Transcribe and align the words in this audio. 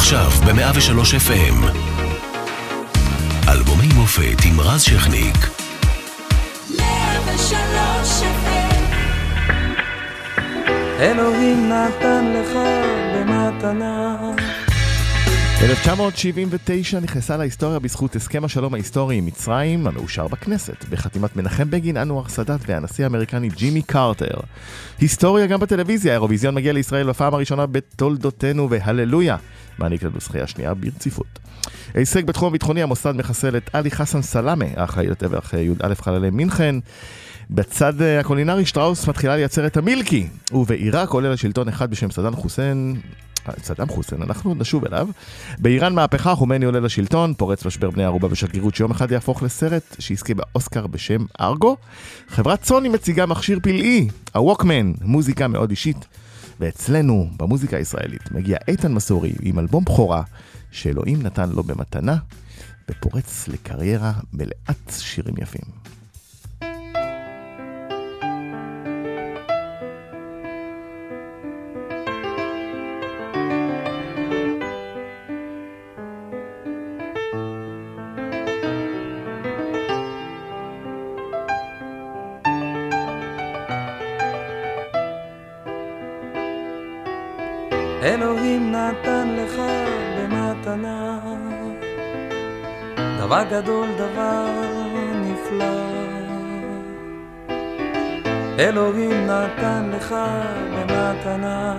עכשיו 0.00 0.30
ב-103 0.30 1.00
FM. 1.28 1.64
אלבומי 3.48 3.88
מופת 3.94 4.44
עם 4.44 4.60
רז 4.60 4.82
שכניק. 4.82 5.36
103 6.78 8.22
FM 8.22 8.80
אלוהים 11.00 11.72
נתן 11.72 12.32
לך 12.34 12.58
במתנה 13.14 14.16
1979 15.62 17.00
נכנסה 17.00 17.36
להיסטוריה 17.36 17.78
בזכות 17.78 18.16
הסכם 18.16 18.44
השלום 18.44 18.74
ההיסטורי 18.74 19.16
עם 19.16 19.26
מצרים, 19.26 19.86
המאושר 19.86 20.28
בכנסת, 20.28 20.84
בחתימת 20.90 21.36
מנחם 21.36 21.70
בגין, 21.70 21.96
אנואר 21.96 22.28
סאדאת 22.28 22.60
והנשיא 22.66 23.04
האמריקני 23.04 23.48
ג'ימי 23.48 23.82
קרטר. 23.82 24.40
היסטוריה 24.98 25.46
גם 25.46 25.60
בטלוויזיה, 25.60 26.12
האירוויזיון 26.12 26.54
מגיע 26.54 26.72
לישראל 26.72 27.08
בפעם 27.08 27.34
הראשונה 27.34 27.66
בתולדותינו, 27.66 28.70
והללויה, 28.70 29.36
מעניק 29.78 30.02
לנו 30.02 30.20
זכייה 30.20 30.46
שנייה 30.46 30.74
ברציפות. 30.74 31.38
הישג 31.94 32.26
בתחום 32.26 32.48
הביטחוני, 32.48 32.82
המוסד 32.82 33.12
מחסל 33.16 33.56
את 33.56 33.70
עלי 33.72 33.90
חסן 33.90 34.22
סלאמה, 34.22 34.64
האחראי 34.76 35.06
לטבח 35.06 35.54
י"א 35.54 35.94
חללי 35.94 36.30
מינכן. 36.30 36.76
בצד 37.50 38.02
הקולינרי 38.02 38.66
שטראוס 38.66 39.08
מתחילה 39.08 39.36
לייצר 39.36 39.66
את 39.66 39.76
המילקי, 39.76 40.26
ובעיראק 40.52 41.08
עולה 41.08 41.30
לשלטון 41.30 41.68
אחד 41.68 41.90
בשם 41.90 42.10
סדאן 42.10 42.34
חוסיין, 42.36 42.96
סדאם 43.62 43.88
חוסיין, 43.88 44.22
אנחנו 44.22 44.54
נשוב 44.54 44.84
אליו. 44.84 45.08
באיראן 45.58 45.94
מהפכה, 45.94 46.34
חומני 46.34 46.64
עולה 46.64 46.80
לשלטון, 46.80 47.34
פורץ 47.34 47.66
משבר 47.66 47.90
בני 47.90 48.04
ערובה 48.04 48.28
בשגרירות 48.28 48.74
שיום 48.74 48.90
אחד 48.90 49.10
יהפוך 49.10 49.42
לסרט 49.42 49.96
שיזכה 49.98 50.34
באוסקר 50.34 50.86
בשם 50.86 51.24
ארגו. 51.40 51.76
חברת 52.28 52.64
סוני 52.64 52.88
מציגה 52.88 53.26
מכשיר 53.26 53.58
פלאי, 53.62 54.08
הווקמן, 54.34 54.92
מוזיקה 55.00 55.48
מאוד 55.48 55.70
אישית. 55.70 56.06
ואצלנו, 56.60 57.30
במוזיקה 57.36 57.76
הישראלית, 57.76 58.32
מגיע 58.32 58.58
איתן 58.68 58.92
מסורי 58.92 59.32
עם 59.42 59.58
אלבום 59.58 59.84
בכורה 59.84 60.22
שאלוהים 60.70 61.22
נתן 61.22 61.48
לו 61.48 61.62
במתנה, 61.62 62.16
ופורץ 62.90 63.48
לקריירה 63.48 64.12
מלאת 64.32 64.92
שירים 64.98 65.34
יפים. 65.38 65.79
דבר 93.30 93.44
גדול, 93.44 93.88
דבר 93.96 94.46
נפלא. 95.14 95.64
אלוהים 98.58 99.26
נתן 99.26 99.90
לך 99.96 100.14
במתנה 100.74 101.74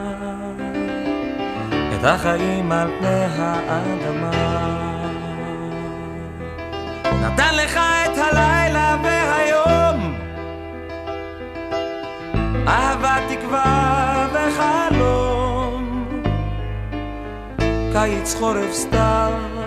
את 1.95 2.03
החיים 2.03 2.71
על 2.71 2.87
פני 2.99 3.25
האדמה. 3.37 4.31
נתן 7.21 7.55
לך 7.55 7.77
את 7.77 8.17
הלילה 8.17 8.97
והיום, 9.03 10.15
אהבה, 12.67 13.15
תקווה 13.29 14.27
וחלום. 14.33 16.05
קיץ, 17.93 18.35
חורף, 18.39 18.71
סתיו, 18.73 19.60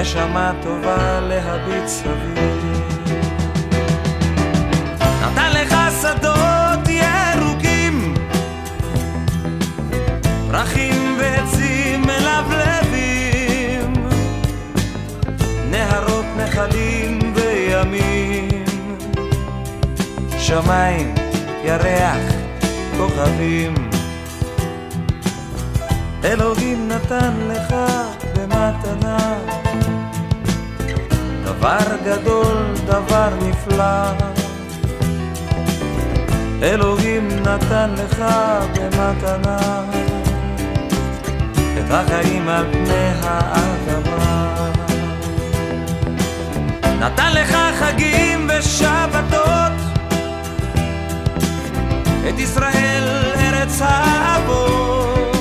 נשמה 0.00 0.52
טובה 0.62 1.20
להביט 1.20 1.86
סביב. 1.86 3.12
נתן 5.00 5.52
לך 5.52 5.76
שדות 6.02 6.88
ירוקים, 6.88 8.14
פרחים 10.50 11.16
ועצים 11.18 12.02
מלבלבים, 12.02 13.92
נהרות, 15.70 16.24
נחלים 16.36 17.18
וימים, 17.34 18.64
שמיים, 20.38 21.14
ירח, 21.64 22.32
כוכבים. 22.98 23.74
אלוהים 26.24 26.88
נתן 26.88 27.32
לך 27.48 27.74
במתנה 28.34 29.55
דבר 31.66 31.96
גדול, 32.04 32.74
דבר 32.84 33.28
נפלא. 33.42 34.12
אלוהים 36.62 37.28
נתן 37.28 37.94
לך 37.96 38.24
במתנה 38.74 39.84
את 41.78 41.90
החיים 41.90 42.48
על 42.48 42.64
פני 42.72 43.10
האדמה. 43.22 44.70
נתן 47.00 47.32
לך 47.32 47.56
חגים 47.78 48.48
ושבתות 48.48 49.72
את 52.28 52.38
ישראל 52.38 53.04
ארץ 53.36 53.78
האבות. 53.80 55.36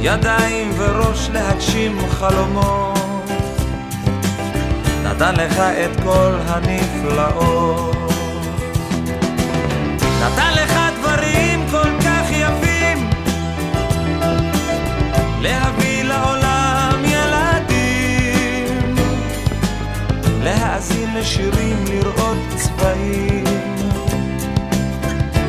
ידיים 0.00 0.72
וראש 0.76 1.30
להגשים 1.32 1.98
חלומות 2.08 2.95
נתן 5.16 5.34
לך 5.34 5.58
את 5.58 6.00
כל 6.02 6.34
הנפלאות. 6.46 7.96
נתן 10.20 10.52
לך 10.54 10.78
דברים 10.98 11.66
כל 11.70 11.90
כך 12.04 12.30
יפים. 12.30 13.10
להביא 15.40 16.02
לעולם 16.04 17.02
ילדים. 17.04 18.96
להאזין 20.42 21.14
לשירים 21.14 21.84
לראות 21.88 22.38
צבעים. 22.56 23.44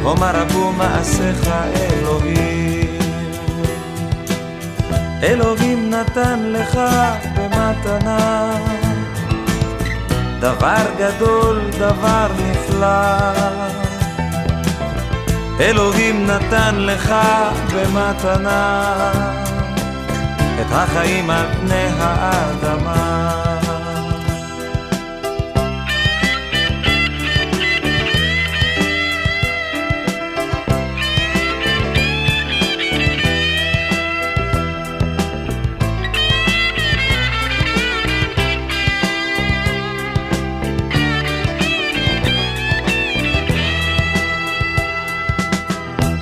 אומר 0.04 0.32
רבו 0.36 0.72
מעשיך 0.72 1.50
אלוהים 1.76 2.98
אלוהים 5.24 5.90
נתן 5.90 6.40
לך 6.40 6.80
במתנה 7.36 8.50
דבר 10.40 10.84
גדול, 10.98 11.62
דבר 11.78 12.28
נפלא. 12.40 13.68
אלוהים 15.60 16.28
נתן 16.28 16.76
לך 16.76 17.16
במתנה 17.74 19.12
את 20.62 20.72
החיים 20.72 21.30
על 21.30 21.46
פני 21.60 21.88
האדמה 22.00 23.37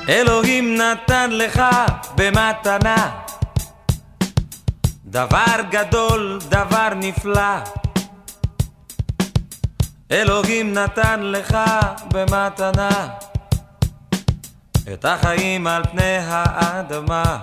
אלוהים 0.09 0.75
נתן 0.75 1.29
לך 1.31 1.61
במתנה. 2.15 3.09
דבר 5.05 5.55
גדול, 5.69 6.39
דבר 6.49 6.89
נפלא. 6.95 7.57
אלוהים 10.11 10.73
נתן 10.73 11.19
לך 11.21 11.57
במתנה. 12.13 13.07
את 14.93 15.05
החיים 15.05 15.67
על 15.67 15.83
פני 15.91 16.17
האדמה. 16.21 17.37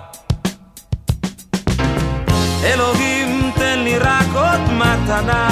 אלוהים 2.63 3.51
תן 3.55 3.79
לי 3.79 3.97
רק 3.97 4.27
עוד 4.35 4.61
מתנה. 4.71 5.47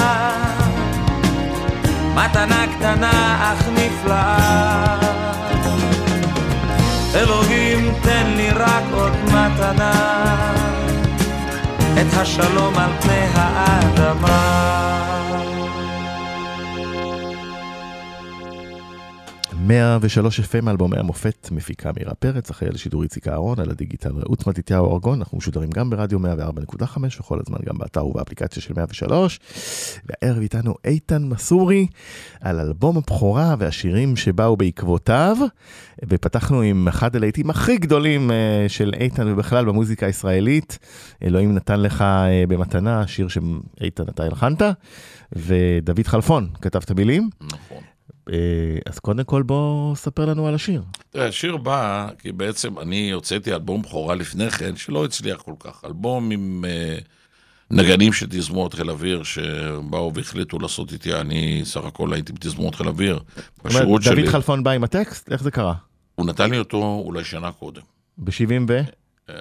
מתנה 2.14 2.66
קטנה 2.76 3.52
אך 3.52 3.68
נפלאה 3.68 5.01
אלוהים 7.14 7.94
תן 8.02 8.26
לי 8.36 8.50
רק 8.50 8.82
עוד 8.92 9.12
מתנה, 9.24 9.92
את 12.00 12.16
השלום 12.16 12.78
על 12.78 12.90
פני 13.00 13.26
האדמה. 13.34 15.01
103 19.72 20.40
FM, 20.40 20.70
אלבומי 20.70 20.98
המופת, 20.98 21.48
מפיקה 21.52 21.90
מירה 21.96 22.14
פרץ, 22.14 22.50
אחראי 22.50 22.70
על 22.70 22.76
שידור 22.76 23.02
איציק 23.02 23.28
אהרון, 23.28 23.60
על 23.60 23.70
הדיגיטל 23.70 24.10
רעות 24.16 24.46
מתתיהו 24.46 24.94
ארגון, 24.94 25.18
אנחנו 25.18 25.38
משודרים 25.38 25.70
גם 25.70 25.90
ברדיו 25.90 26.18
104.5 26.18 26.98
וכל 27.20 27.38
הזמן 27.46 27.58
גם 27.66 27.78
באתר 27.78 28.06
ובאפליקציה 28.06 28.62
של 28.62 28.74
103. 28.76 29.40
והערב 30.04 30.40
איתנו 30.40 30.74
איתן 30.84 31.24
מסורי, 31.24 31.86
על 32.40 32.60
אלבום 32.60 32.96
הבכורה 32.96 33.54
והשירים 33.58 34.16
שבאו 34.16 34.56
בעקבותיו, 34.56 35.36
ופתחנו 36.08 36.60
עם 36.60 36.88
אחד 36.88 37.16
הלהיטים 37.16 37.50
הכי 37.50 37.76
גדולים 37.76 38.30
אה, 38.30 38.64
של 38.68 38.92
איתן 39.00 39.28
ובכלל 39.28 39.64
במוזיקה 39.64 40.06
הישראלית, 40.06 40.78
אלוהים 41.22 41.54
נתן 41.54 41.80
לך 41.80 42.02
אה, 42.02 42.44
במתנה, 42.48 43.06
שיר 43.06 43.28
שאיתן 43.28 44.04
אתה 44.08 44.22
הלחנת, 44.22 44.62
ודוד 45.32 46.06
חלפון 46.06 46.48
כתב 46.60 46.80
את 46.84 46.90
המילים. 46.90 47.30
נכון. 47.40 47.91
אה, 48.28 48.34
אז 48.86 48.98
קודם 48.98 49.24
כל 49.24 49.42
בוא 49.42 49.94
ספר 49.94 50.24
לנו 50.24 50.48
על 50.48 50.54
השיר. 50.54 50.82
תראה, 51.10 51.28
השיר 51.28 51.56
בא, 51.56 52.08
כי 52.18 52.32
בעצם 52.32 52.78
אני 52.78 53.10
הוצאתי 53.10 53.52
אלבום 53.52 53.82
בכורה 53.82 54.14
לפני 54.14 54.50
כן, 54.50 54.76
שלא 54.76 55.04
הצליח 55.04 55.42
כל 55.42 55.54
כך. 55.60 55.82
אלבום 55.84 56.30
עם 56.30 56.64
uh, 56.64 57.04
נגנים 57.70 58.12
של 58.12 58.26
תזמורת 58.30 58.74
חיל 58.74 58.90
אוויר, 58.90 59.22
שבאו 59.22 60.14
והחליטו 60.14 60.58
לעשות 60.58 60.92
איתי, 60.92 61.14
אני 61.14 61.60
סך 61.64 61.84
הכל 61.84 62.12
הייתי 62.12 62.32
בתזמורת 62.32 62.74
חיל 62.74 62.88
אוויר. 62.88 63.18
בשירות 63.64 64.02
שלי, 64.02 64.22
דוד 64.22 64.30
חלפון 64.30 64.64
בא 64.64 64.70
עם 64.70 64.84
הטקסט? 64.84 65.32
איך 65.32 65.42
זה 65.42 65.50
קרה? 65.50 65.74
הוא 66.14 66.26
נתן 66.26 66.50
לי 66.50 66.58
אותו 66.58 67.02
אולי 67.04 67.24
שנה 67.24 67.52
קודם. 67.52 67.82
ב-70 68.18 68.62
ו... 68.68 68.80
אה, 69.30 69.34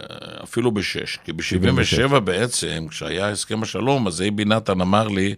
אפילו 0.43 0.71
בשש. 0.71 1.17
כי 1.23 1.33
ב-77 1.33 2.19
בעצם, 2.19 2.87
כשהיה 2.89 3.29
הסכם 3.29 3.63
השלום, 3.63 4.07
אז 4.07 4.21
אייבי 4.21 4.45
נתן 4.45 4.81
אמר 4.81 5.07
לי, 5.07 5.35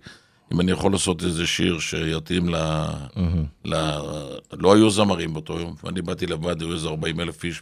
אם 0.54 0.60
אני 0.62 0.72
יכול 0.72 0.92
לעשות 0.92 1.24
איזה 1.24 1.48
שיר 1.48 1.80
שיתאים 1.80 2.50
ל... 2.50 2.56
ל... 3.66 3.76
לא 4.54 4.76
היו 4.76 4.90
זמרים 4.90 5.34
באותו 5.34 5.60
יום, 5.60 5.76
ואני 5.84 6.02
באתי 6.02 6.26
לבד, 6.26 6.62
היו 6.62 6.74
איזה 6.74 6.88
40 6.88 7.20
אלף 7.20 7.44
איש. 7.44 7.62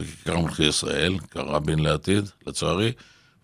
בכיכר 0.00 0.38
מלכי 0.38 0.64
ישראל, 0.64 1.18
כרבין 1.18 1.78
לעתיד, 1.78 2.24
לצערי, 2.46 2.92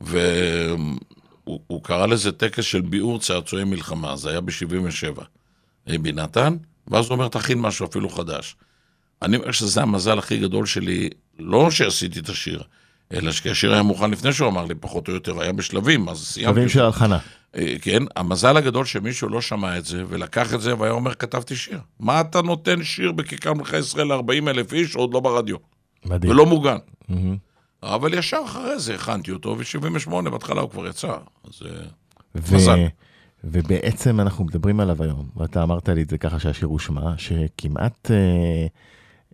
והוא 0.01 0.99
הוא 1.45 1.83
קרא 1.83 2.07
לזה 2.07 2.33
טקס 2.33 2.65
של 2.65 2.81
ביעור 2.81 3.19
צעצועי 3.19 3.65
מלחמה, 3.65 4.17
זה 4.17 4.31
היה 4.31 4.41
ב-77. 4.41 5.21
אייבי 5.87 6.13
נתן, 6.13 6.57
ואז 6.89 7.07
הוא 7.07 7.13
אומר, 7.13 7.29
תכין 7.29 7.61
משהו 7.61 7.87
אפילו 7.87 8.09
חדש. 8.09 8.57
אני 9.23 9.37
אומר 9.37 9.53
שזה 9.53 9.83
המזל 9.83 10.19
הכי 10.19 10.39
גדול 10.39 10.67
שלי, 10.67 11.11
לא 11.39 11.71
שעשיתי 11.71 12.21
את 12.21 12.29
השיר, 12.29 12.63
אלא 13.13 13.33
שהשיר 13.33 13.73
היה 13.73 13.83
מוכן 13.83 14.11
לפני 14.11 14.33
שהוא 14.33 14.49
אמר 14.49 14.65
לי, 14.65 14.75
פחות 14.75 15.09
או 15.09 15.15
יותר, 15.15 15.41
היה 15.41 15.53
בשלבים, 15.53 16.09
אז 16.09 16.19
סיימתי. 16.19 16.55
שלבים 16.55 16.69
של 16.69 16.83
הלחנה. 16.83 17.19
אה, 17.57 17.75
כן, 17.81 18.03
המזל 18.17 18.57
הגדול 18.57 18.85
שמישהו 18.85 19.29
לא 19.29 19.41
שמע 19.41 19.79
את 19.79 19.85
זה, 19.85 20.05
ולקח 20.09 20.55
את 20.55 20.61
זה 20.61 20.79
והיה 20.79 20.93
אומר, 20.93 21.15
כתבתי 21.15 21.57
שיר. 21.57 21.79
מה 22.01 22.21
אתה 22.21 22.43
נותן 22.43 22.85
שיר 22.85 23.13
בכיכר 23.13 23.53
מלכי 23.55 23.79
ישראל 23.79 24.07
ל-40 24.07 24.51
אלף 24.51 24.73
איש, 24.73 24.97
עוד 24.97 25.15
לא 25.15 25.21
ברדיו, 25.21 25.57
מדהים. 26.07 26.33
ולא 26.33 26.47
מוגן. 26.47 26.77
מהמם. 27.09 27.37
אבל 27.83 28.15
ישר 28.15 28.41
אחרי 28.45 28.79
זה 28.79 28.95
הכנתי 28.95 29.33
אותו, 29.33 29.57
ו-78 29.59 30.31
בהתחלה 30.31 30.61
הוא 30.61 30.71
כבר 30.71 30.87
יצא. 30.87 31.17
אז 31.45 31.63
אה, 31.65 31.71
ו... 32.35 32.57
מזל. 32.57 32.87
ובעצם 33.45 34.21
אנחנו 34.21 34.45
מדברים 34.45 34.81
עליו 34.81 35.03
היום, 35.03 35.29
ואתה 35.37 35.63
אמרת 35.63 35.89
לי 35.89 36.03
את 36.03 36.11
זה 36.11 36.19
ככה 36.19 36.39
שהשיר 36.39 36.69
הושמע, 36.69 37.13
שכמעט 37.19 38.11
אה, 38.11 38.67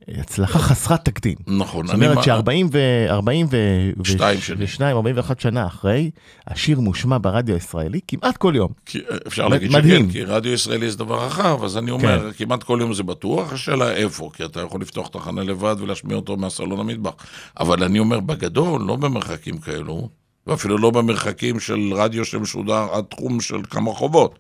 הצלחה 0.09 0.59
חסרת 0.59 1.05
תקדים. 1.05 1.37
נכון. 1.47 1.87
זאת 1.87 1.95
אומרת 1.95 2.17
מה- 2.17 2.23
ש-40 2.23 2.67
ו... 2.73 3.07
40 3.09 3.47
ו... 3.51 3.57
שתיים 4.05 4.41
שנים. 4.41 4.59
ושניים, 4.63 4.97
41 4.97 5.41
שנה 5.41 5.67
אחרי, 5.67 6.11
השיר 6.47 6.81
מושמע 6.81 7.19
ברדיו 7.23 7.55
הישראלי 7.55 8.01
כמעט 8.09 8.37
כל 8.37 8.53
יום. 8.57 8.69
כי, 8.87 8.99
אפשר 9.27 9.49
להגיד 9.49 9.71
מדהים. 9.73 10.03
שכן, 10.11 10.13
כי 10.13 10.25
רדיו 10.25 10.53
ישראלי 10.53 10.91
זה 10.91 10.99
דבר 10.99 11.27
רחב, 11.27 11.65
אז 11.65 11.77
אני 11.79 11.91
אומר, 11.91 12.31
כמעט 12.33 12.63
כל 12.63 12.79
יום 12.81 12.95
זה 12.95 13.03
בטוח, 13.03 13.53
השאלה 13.53 13.91
איפה, 13.93 14.31
כי 14.35 14.45
אתה 14.45 14.61
יכול 14.61 14.81
לפתוח 14.81 15.09
תחנה 15.09 15.43
לבד 15.43 15.77
ולהשמיע 15.79 16.17
אותו 16.17 16.37
מהסלון 16.37 16.81
המטבח. 16.81 17.13
אבל 17.61 17.85
אני 17.85 17.99
אומר, 17.99 18.21
בגדול, 18.21 18.83
לא 18.83 18.97
במרחקים 18.97 19.59
כאלו, 19.59 20.09
ואפילו 20.47 20.79
לא 20.79 20.91
במרחקים 20.91 21.61
של 21.61 21.81
רדיו 21.95 22.25
שמשודר 22.25 22.87
עד 22.93 23.05
תחום 23.05 23.41
של 23.41 23.61
כמה 23.71 23.91
חובות. 23.91 24.39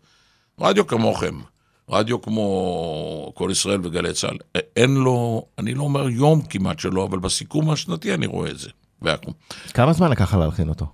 רדיו 0.60 0.86
כמוכם, 0.86 1.34
רדיו 1.88 2.22
כמו 2.22 3.32
כל 3.34 3.48
ישראל 3.52 3.80
וגלי 3.82 4.12
צה"ל, 4.12 4.36
אין 4.76 4.94
לו, 4.94 5.46
אני 5.58 5.74
לא 5.74 5.82
אומר 5.82 6.08
יום 6.08 6.42
כמעט 6.42 6.78
שלא, 6.78 7.04
אבל 7.04 7.18
בסיכום 7.18 7.70
השנתי 7.70 8.14
אני 8.14 8.26
רואה 8.26 8.50
את 8.50 8.58
זה. 8.58 8.68
והכל. 9.02 9.30
כמה 9.74 9.92
זמן 9.92 10.10
לקח 10.10 10.28
לך 10.28 10.34
להלחין 10.34 10.68
אותו? 10.68 10.86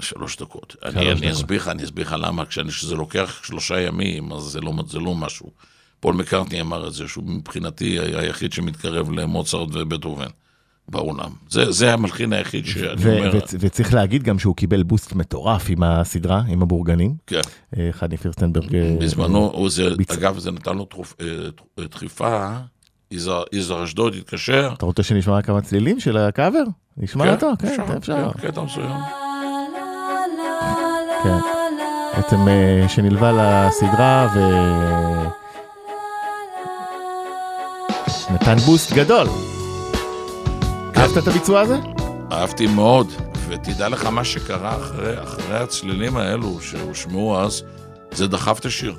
שלוש 0.00 0.36
דקות. 0.36 0.76
שלוש 0.82 0.96
אני, 0.96 1.12
אני. 1.12 1.32
אסביר 1.32 1.60
לך, 1.60 1.68
אני 1.68 1.84
אסביר 1.84 2.06
לך 2.06 2.16
למה, 2.18 2.44
כשזה 2.46 2.94
לוקח 2.94 3.40
שלושה 3.44 3.80
ימים, 3.80 4.32
אז 4.32 4.42
זה 4.42 4.60
לא, 4.60 4.72
זה 4.86 4.98
לא 4.98 5.14
משהו. 5.14 5.50
פול 6.00 6.14
מקארטני 6.14 6.60
אמר 6.60 6.88
את 6.88 6.92
זה, 6.92 7.08
שהוא 7.08 7.24
מבחינתי 7.24 7.98
היחיד 8.00 8.52
שמתקרב 8.52 9.10
למוצרט 9.10 9.68
ובטהובן 9.72 10.28
בעולם. 10.88 11.30
זה, 11.48 11.72
זה 11.72 11.92
המלחין 11.94 12.32
היחיד 12.32 12.66
שאני 12.66 12.86
ו- 12.98 13.18
אומר, 13.18 13.38
וצ- 13.38 13.54
וצריך 13.60 13.94
להגיד 13.94 14.22
גם 14.22 14.38
שהוא 14.38 14.56
קיבל 14.56 14.82
בוסט 14.82 15.12
מטורף 15.12 15.66
עם 15.68 15.82
הסדרה, 15.82 16.42
עם 16.48 16.62
הבורגנים. 16.62 17.14
כן, 17.26 17.40
אה, 17.78 17.88
חני 17.92 18.16
פירסטנברג. 18.16 18.74
אה, 18.76 18.96
בזמנו, 19.00 19.50
הוא 19.54 19.70
זה, 19.70 19.90
ביצ- 19.96 20.12
אגב, 20.12 20.38
זה 20.38 20.50
נתן 20.50 20.76
לו 20.76 20.84
תרופ, 20.84 21.14
אה, 21.20 21.26
אה, 21.78 21.84
דחיפה, 21.90 22.48
יזהר 23.52 23.84
אשדוד 23.84 24.14
התקשר. 24.14 24.70
אתה 24.76 24.86
רוצה 24.86 25.02
שנשמע 25.02 25.42
כמה 25.42 25.60
צלילים 25.60 26.00
של 26.00 26.16
הקאבר? 26.16 26.62
נשמע 26.96 27.32
אותו? 27.34 27.50
כן, 27.58 27.68
אפשר, 27.68 27.96
אפשר. 27.96 28.30
כן, 28.40 28.48
קטע 28.48 28.62
מסוים. 28.62 28.90
כן. 31.22 31.36
בעצם 32.16 32.48
אה, 32.48 32.84
שנלווה 32.88 33.32
לסדרה 33.32 34.28
ו... 34.34 34.40
נתן 38.34 38.56
בוסט 38.56 38.92
גדול. 38.92 39.26
אהבת 40.96 41.18
את 41.18 41.28
הביצוע 41.28 41.60
הזה? 41.60 41.78
אהבתי 42.32 42.66
מאוד, 42.66 43.06
ותדע 43.48 43.88
לך 43.88 44.06
מה 44.06 44.24
שקרה 44.24 44.76
אחרי, 44.76 45.22
אחרי 45.22 45.56
הצלילים 45.56 46.16
האלו 46.16 46.60
שהושמעו 46.60 47.38
אז, 47.40 47.62
זה 48.12 48.26
דחף 48.28 48.58
את 48.58 48.64
השיר. 48.64 48.94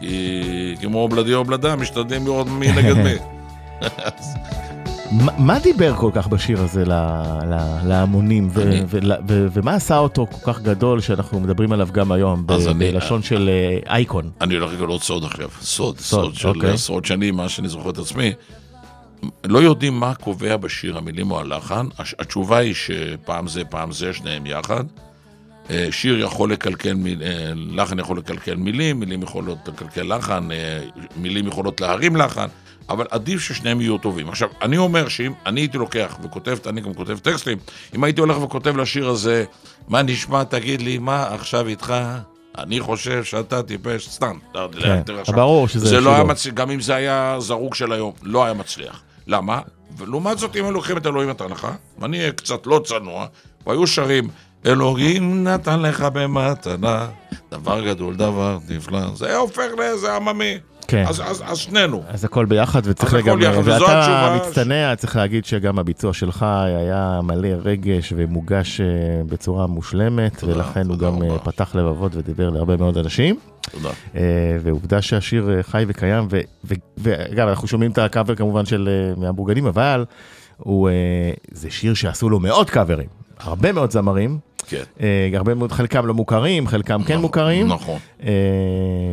כי 0.00 0.74
כמו 0.80 0.98
אובלדי 0.98 1.34
אובלדה, 1.34 1.76
משתדלים 1.76 2.24
לראות 2.26 2.46
מי 2.48 2.72
נגד 2.72 2.96
מי. 2.96 3.14
מה- 5.38 5.58
דיבר 5.58 5.94
כל 5.96 6.10
כך 6.14 6.26
בשיר 6.26 6.60
הזה 6.60 6.84
להמונים, 7.84 8.48
ומה 9.54 9.74
עשה 9.74 9.98
אותו 9.98 10.26
כל 10.30 10.52
כך 10.52 10.60
גדול 10.60 11.00
שאנחנו 11.00 11.40
מדברים 11.40 11.72
עליו 11.72 11.88
גם 11.92 12.12
היום, 12.12 12.46
בלשון 12.78 13.22
של 13.22 13.50
אה, 13.52 13.94
אייקון? 13.94 14.30
אני 14.40 14.54
הולך 14.54 14.72
לגלות 14.72 15.02
סוד 15.02 15.24
עכשיו, 15.24 15.48
סוד, 15.60 15.98
סוד, 15.98 16.24
סוד 16.24 16.34
של 16.34 16.48
אוקיי. 16.48 16.70
עשרות 16.70 17.04
שנים, 17.04 17.36
מה 17.36 17.48
שאני 17.48 17.68
זוכר 17.68 17.90
את 17.90 17.98
עצמי. 17.98 18.32
לא 19.44 19.58
יודעים 19.58 20.00
מה 20.00 20.14
קובע 20.14 20.56
בשיר, 20.56 20.98
המילים 20.98 21.30
או 21.30 21.40
הלחן. 21.40 21.86
הש- 21.98 22.14
התשובה 22.18 22.58
היא 22.58 22.74
שפעם 22.74 23.48
זה, 23.48 23.64
פעם 23.64 23.92
זה, 23.92 24.12
שניהם 24.12 24.46
יחד. 24.46 24.84
אה, 25.70 25.86
שיר 25.90 26.18
יכול 26.20 26.52
לקלקל, 26.52 26.92
מיל- 26.94 27.22
אה, 27.22 27.52
לחן 27.56 27.98
יכול 27.98 28.18
לקלקל 28.18 28.54
מילים, 28.54 29.00
מילים 29.00 29.22
יכולות 29.22 29.58
לקלקל 29.68 30.16
לחן, 30.16 30.48
אה, 30.52 30.80
מילים 31.16 31.46
יכולות 31.46 31.80
להרים 31.80 32.16
לחן, 32.16 32.46
אבל 32.88 33.06
עדיף 33.10 33.40
ששניהם 33.40 33.80
יהיו 33.80 33.98
טובים. 33.98 34.28
עכשיו, 34.28 34.48
אני 34.62 34.76
אומר 34.76 35.08
שאם 35.08 35.32
אני 35.46 35.60
הייתי 35.60 35.78
לוקח 35.78 36.18
וכותב, 36.22 36.56
אני 36.66 36.80
גם 36.80 36.94
כותב 36.94 37.18
טקסטים, 37.18 37.58
אם 37.94 38.04
הייתי 38.04 38.20
הולך 38.20 38.40
וכותב 38.42 38.76
לשיר 38.76 39.08
הזה, 39.08 39.44
מה 39.88 40.02
נשמע, 40.02 40.44
תגיד 40.44 40.82
לי, 40.82 40.98
מה 40.98 41.34
עכשיו 41.34 41.68
איתך? 41.68 41.94
אני 42.58 42.80
חושב 42.80 43.24
שאתה 43.24 43.62
טיפש, 43.62 44.08
סתם. 44.08 44.38
כן, 44.82 45.02
ברור 45.34 45.68
שזה 45.68 45.86
זה 45.88 46.00
לא 46.00 46.10
היה. 46.14 46.24
מצליח, 46.24 46.54
גם 46.54 46.70
אם 46.70 46.80
זה 46.80 46.94
היה 46.94 47.36
זרוק 47.38 47.74
של 47.74 47.92
היום, 47.92 48.12
לא 48.22 48.44
היה 48.44 48.54
מצליח. 48.54 49.02
למה? 49.26 49.60
ולעומת 49.96 50.38
זאת, 50.38 50.56
אם 50.56 50.64
היו 50.64 50.72
לוקחים 50.72 50.96
את 50.96 51.06
אלוהים 51.06 51.30
נתן 51.30 51.48
לך, 51.48 51.68
ואני 51.98 52.18
אהיה 52.18 52.32
קצת 52.32 52.66
לא 52.66 52.80
צנוע, 52.84 53.26
והיו 53.66 53.86
שרים, 53.86 54.28
אלוהים 54.66 55.44
נתן 55.44 55.82
לך 55.82 56.00
במתנה, 56.00 57.08
דבר 57.50 57.86
גדול, 57.86 58.16
דבר 58.16 58.58
נפלא, 58.68 59.14
זה 59.14 59.36
הופך 59.36 59.68
לאיזה 59.78 60.16
עממי. 60.16 60.58
כן. 60.92 61.04
אז, 61.08 61.20
אז, 61.20 61.42
אז 61.46 61.58
שנינו. 61.58 62.02
אז 62.08 62.24
הכל 62.24 62.44
ביחד 62.44 62.80
וצריך 62.84 63.14
וזו 63.14 63.64
ואתה 63.64 64.36
מצטנע, 64.36 64.96
צריך 64.96 65.16
להגיד 65.16 65.44
שגם 65.44 65.78
הביצוע 65.78 66.12
שלך 66.12 66.42
היה 66.42 67.20
מלא 67.22 67.48
רגש 67.64 68.12
ומוגש 68.16 68.80
אה, 68.80 68.86
בצורה 69.26 69.66
מושלמת, 69.66 70.38
תודה, 70.38 70.52
ולכן 70.52 70.86
הוא 70.86 70.96
תודה 70.96 71.06
גם 71.06 71.22
אה, 71.22 71.28
רבה. 71.28 71.38
פתח 71.38 71.74
לבבות 71.74 72.16
ודיבר 72.16 72.50
להרבה 72.50 72.76
מאוד 72.76 72.98
אנשים. 72.98 73.38
תודה. 73.70 73.90
אה, 74.16 74.22
ועובדה 74.62 75.02
שהשיר 75.02 75.62
חי 75.62 75.84
וקיים, 75.88 76.28
ואגב, 76.98 77.48
אנחנו 77.48 77.68
שומעים 77.68 77.90
את 77.90 77.98
הקאבר 77.98 78.34
כמובן 78.34 78.66
של 78.66 78.88
מהבורגנים, 79.16 79.66
אבל 79.66 80.04
הוא, 80.56 80.90
זה 81.52 81.70
שיר 81.70 81.94
שעשו 81.94 82.30
לו 82.30 82.40
מאות 82.40 82.70
קאברים, 82.70 83.08
הרבה 83.40 83.72
מאוד 83.72 83.90
זמרים, 83.90 84.38
כן. 84.66 84.82
אה, 85.00 85.28
הרבה 85.34 85.54
מאוד, 85.54 85.72
חלקם 85.72 86.06
לא 86.06 86.14
מוכרים, 86.14 86.66
חלקם 86.68 87.02
כן 87.02 87.12
נכון, 87.12 87.22
מוכרים, 87.22 87.68
נכון. 87.68 87.98
אה, 88.22 88.28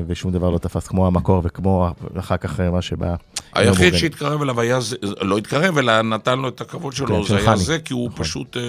ושום 0.07 0.31
דבר 0.31 0.49
לא 0.49 0.57
תפס 0.57 0.87
כמו 0.87 1.07
המקור 1.07 1.41
וכמו 1.43 1.87
אחר 2.19 2.37
כך 2.37 2.59
אה, 2.59 2.71
מה 2.71 2.81
שבא. 2.81 3.15
היחיד 3.53 3.69
הבורגנים. 3.73 3.99
שהתקרב 3.99 4.41
אליו 4.41 4.59
היה 4.61 4.79
זה, 4.79 4.95
לא 5.21 5.37
התקרב, 5.37 5.77
אלא 5.77 6.01
נתן 6.01 6.39
לו 6.39 6.47
את 6.47 6.61
הכבוד 6.61 6.93
שלו, 6.93 7.07
כן, 7.15 7.21
זה 7.21 7.27
של 7.27 7.35
היה 7.37 7.45
חני. 7.45 7.57
זה, 7.57 7.79
כי 7.79 7.93
הוא 7.93 8.09
פשוט, 8.15 8.57
אה, 8.57 8.61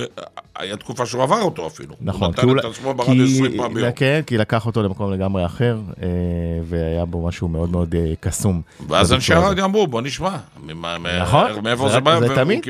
היה 0.59 0.77
תקופה 0.77 1.07
שהוא 1.07 1.23
עבר 1.23 1.43
אותו 1.43 1.67
אפילו. 1.67 1.95
נכון, 2.01 2.27
הוא 2.27 2.35
כי 2.35 2.43
הוא- 2.47 2.57
נתן 2.57 2.69
את 2.69 2.75
עצמו 2.75 2.95
ברדיו 2.95 3.25
20 3.25 3.57
פעם 3.57 3.75
ביום. 3.75 3.93
כן, 3.97 4.21
כי 4.27 4.39
לקח 4.39 4.67
אותו 4.67 4.83
למקום 4.83 5.13
לגמרי 5.13 5.47
אחר, 5.47 5.79
והיה 6.65 7.05
בו 7.05 7.27
משהו 7.27 7.49
מאוד 7.49 7.71
מאוד 7.71 7.95
קסום. 8.21 8.63
ואז 8.89 9.13
אנשי. 9.13 9.35
הרדיו 9.35 9.65
אמרו, 9.65 9.87
בוא 9.87 10.03
נשמע. 10.03 10.37
נכון, 11.23 11.51
מאיפה 11.63 11.89
זה- 11.89 11.95
זה 11.95 12.01
בא? 12.01 12.21
זה 12.21 12.35
תמיד. 12.35 12.61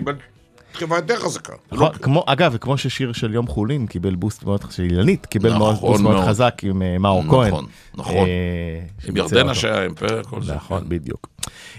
דחיפה 0.80 0.96
יותר 0.96 1.16
חזקה. 1.16 1.52
נכון, 1.72 1.86
לא- 1.92 1.98
כמו, 2.02 2.24
אגב, 2.26 2.50
וכמו 2.54 2.78
ששיר 2.78 3.12
של 3.12 3.34
יום 3.34 3.46
חולין 3.46 3.86
קיבל 3.86 4.14
בוסט 4.14 4.44
מאוד, 4.44 4.64
של 4.70 4.82
אילנית 4.82 5.26
קיבל 5.26 5.54
נכון 5.54 5.74
בוסט 5.80 6.02
מאוד. 6.02 6.24
חזק 6.28 6.60
עם 6.62 6.82
אה, 6.82 6.98
מאור 6.98 7.24
נכון, 7.24 7.50
כהן. 7.50 7.64
נכון. 7.94 8.14
אה, 8.14 8.80
עם 9.08 9.16
ירדנה. 9.16 9.54
שהיה 9.54 9.82
אימפריה, 9.82 10.22
כל 10.24 10.42
זה. 10.42 10.54
נכון, 10.54 10.82
כן. 10.82 10.88
בדיוק. 10.88 11.26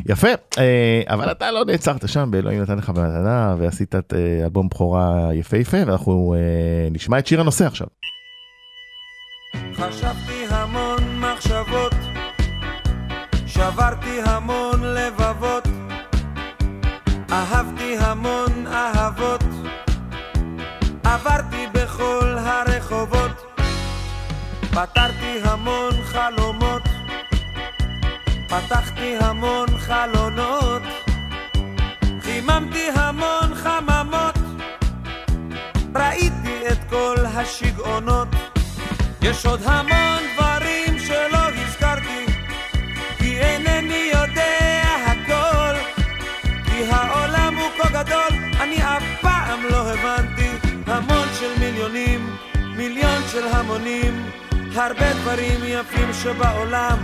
יפה, 0.09 0.27
אה, 0.57 1.01
אבל 1.07 1.31
אתה 1.31 1.51
לא 1.51 1.65
נעצרת 1.65 2.09
שם, 2.09 2.27
באלוהים 2.31 2.61
נתן 2.61 2.77
לך 2.77 2.89
במתנה, 2.89 3.55
ועשית 3.59 3.95
את 3.95 4.13
אה, 4.13 4.43
אלבום 4.43 4.67
בכורה 4.69 5.29
יפהפה, 5.33 5.77
ואנחנו 5.87 6.35
אה, 6.37 6.39
נשמע 6.91 7.19
את 7.19 7.27
שיר 7.27 7.41
הנושא 7.41 7.65
עכשיו. 7.65 7.87
חשבתי 9.75 10.45
המון 10.49 11.19
מחשבות, 11.19 11.93
שברתי 13.47 14.19
המון 14.25 14.81
לבבות, 14.83 15.67
אהבתי 17.31 17.90
פתרתי 24.71 25.39
המון 25.43 25.91
חלומות, 26.03 26.81
פתחתי 28.47 29.15
המון 29.19 29.67
חלונות, 29.77 30.81
חיממתי 32.21 32.87
המון 32.95 33.55
חממות, 33.55 34.37
ראיתי 35.95 36.67
את 36.71 36.77
כל 36.89 37.15
השיגעונות. 37.25 38.27
יש 39.21 39.45
עוד 39.45 39.61
המון 39.65 40.23
דברים 40.35 40.99
שלא 40.99 41.37
הזכרתי, 41.55 42.25
כי 43.17 43.39
אינני 43.39 44.11
יודע 44.13 44.83
הכל. 45.05 45.75
כי 46.65 46.83
העולם 46.91 47.57
הוא 47.57 47.69
כה 47.77 48.03
גדול, 48.03 48.39
אני 48.59 48.83
אף 48.83 49.03
פעם 49.21 49.59
לא 49.71 49.91
הבנתי. 49.91 50.49
המון 50.87 51.27
של 51.39 51.59
מיליונים, 51.59 52.35
מיליון 52.75 53.21
של 53.31 53.47
המונים, 53.47 54.25
הרבה 54.75 55.13
דברים 55.13 55.59
יפים 55.63 56.13
שבעולם. 56.13 56.97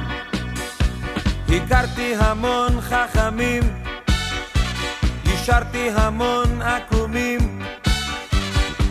הכרתי 1.50 2.16
המון 2.20 2.82
חכמים, 2.82 3.64
השארתי 5.26 5.90
המון 5.96 6.62
עקומים, 6.62 7.62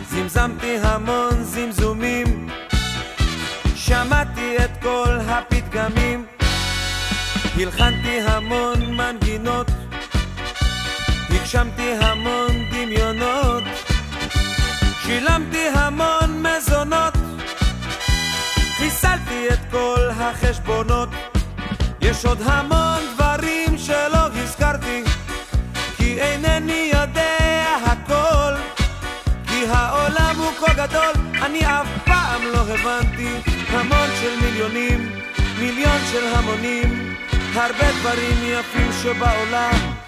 זמזמתי 0.09 0.77
המון 0.81 1.43
זמזומים. 1.43 2.49
שמעתי 3.75 4.57
את 4.57 4.71
כל 4.81 5.17
הפתגמים, 5.27 6.25
הלחנתי 7.57 8.21
המון 8.21 8.93
מנגינות, 8.95 9.67
הגשמתי 11.29 11.93
המון 12.01 12.49
דמיונות, 12.71 13.63
שילמתי 15.05 15.67
המון 15.73 16.43
מזונות, 16.43 17.16
חיסלתי 18.87 19.49
את 19.49 19.59
כל 19.71 20.09
החשבונות. 20.11 21.09
יש 22.01 22.25
עוד 22.25 22.41
המון 22.41 22.99
דברים 23.13 23.77
שלא 23.77 24.27
הזכרתי, 24.33 25.03
כי 25.97 26.19
אינני 26.21 26.91
יודע 26.93 27.65
הכל. 27.85 28.53
כי 29.47 29.65
העולם 29.69 30.35
הוא 30.37 30.51
כה 30.59 30.73
גדול, 30.73 31.13
אני 31.41 31.65
אף 31.65 31.87
פעם 32.05 32.41
לא 32.53 32.59
הבנתי. 32.59 33.29
המון 33.69 34.09
של 34.21 34.39
מיליונים, 34.41 35.11
מיליון 35.59 35.99
של 36.11 36.27
המונים, 36.35 37.15
הרבה 37.53 37.91
דברים 37.99 38.37
יפים 38.43 38.91
שבעולם. 39.03 40.06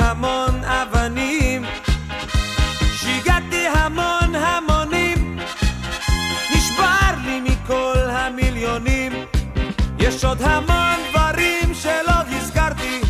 המון 0.00 0.64
אבנים, 0.64 1.64
שיגעתי 2.92 3.66
המון 3.66 4.34
המונים, 4.34 5.38
נשבר 6.56 7.10
לי 7.24 7.40
מכל 7.40 7.98
המיליונים. 8.10 9.12
יש 9.98 10.24
עוד 10.24 10.42
המון 10.42 10.96
דברים 11.10 11.74
שלא 11.74 12.18
הזכרתי, 12.30 13.00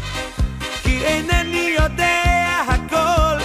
כי 0.82 1.04
אינני 1.04 1.76
יודע 1.78 2.22
הכל. 2.68 3.44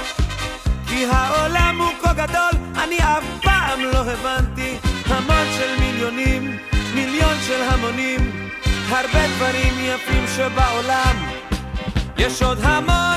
כי 0.88 1.06
העולם 1.06 1.82
הוא 1.82 1.92
כה 2.02 2.14
גדול, 2.14 2.52
אני 2.84 2.98
אף 2.98 3.24
פעם 3.42 3.80
לא 3.80 3.98
הבנתי. 3.98 4.78
המון 5.06 5.46
של 5.58 5.80
מיליונים, 5.80 6.58
מיליון 6.96 7.38
של 7.48 7.62
המונים, 7.62 8.50
הרבה 8.90 9.28
דברים 9.28 9.74
יפים 9.80 10.26
שבעולם. 10.36 11.16
יש 12.18 12.42
עוד 12.42 12.58
המון 12.62 13.13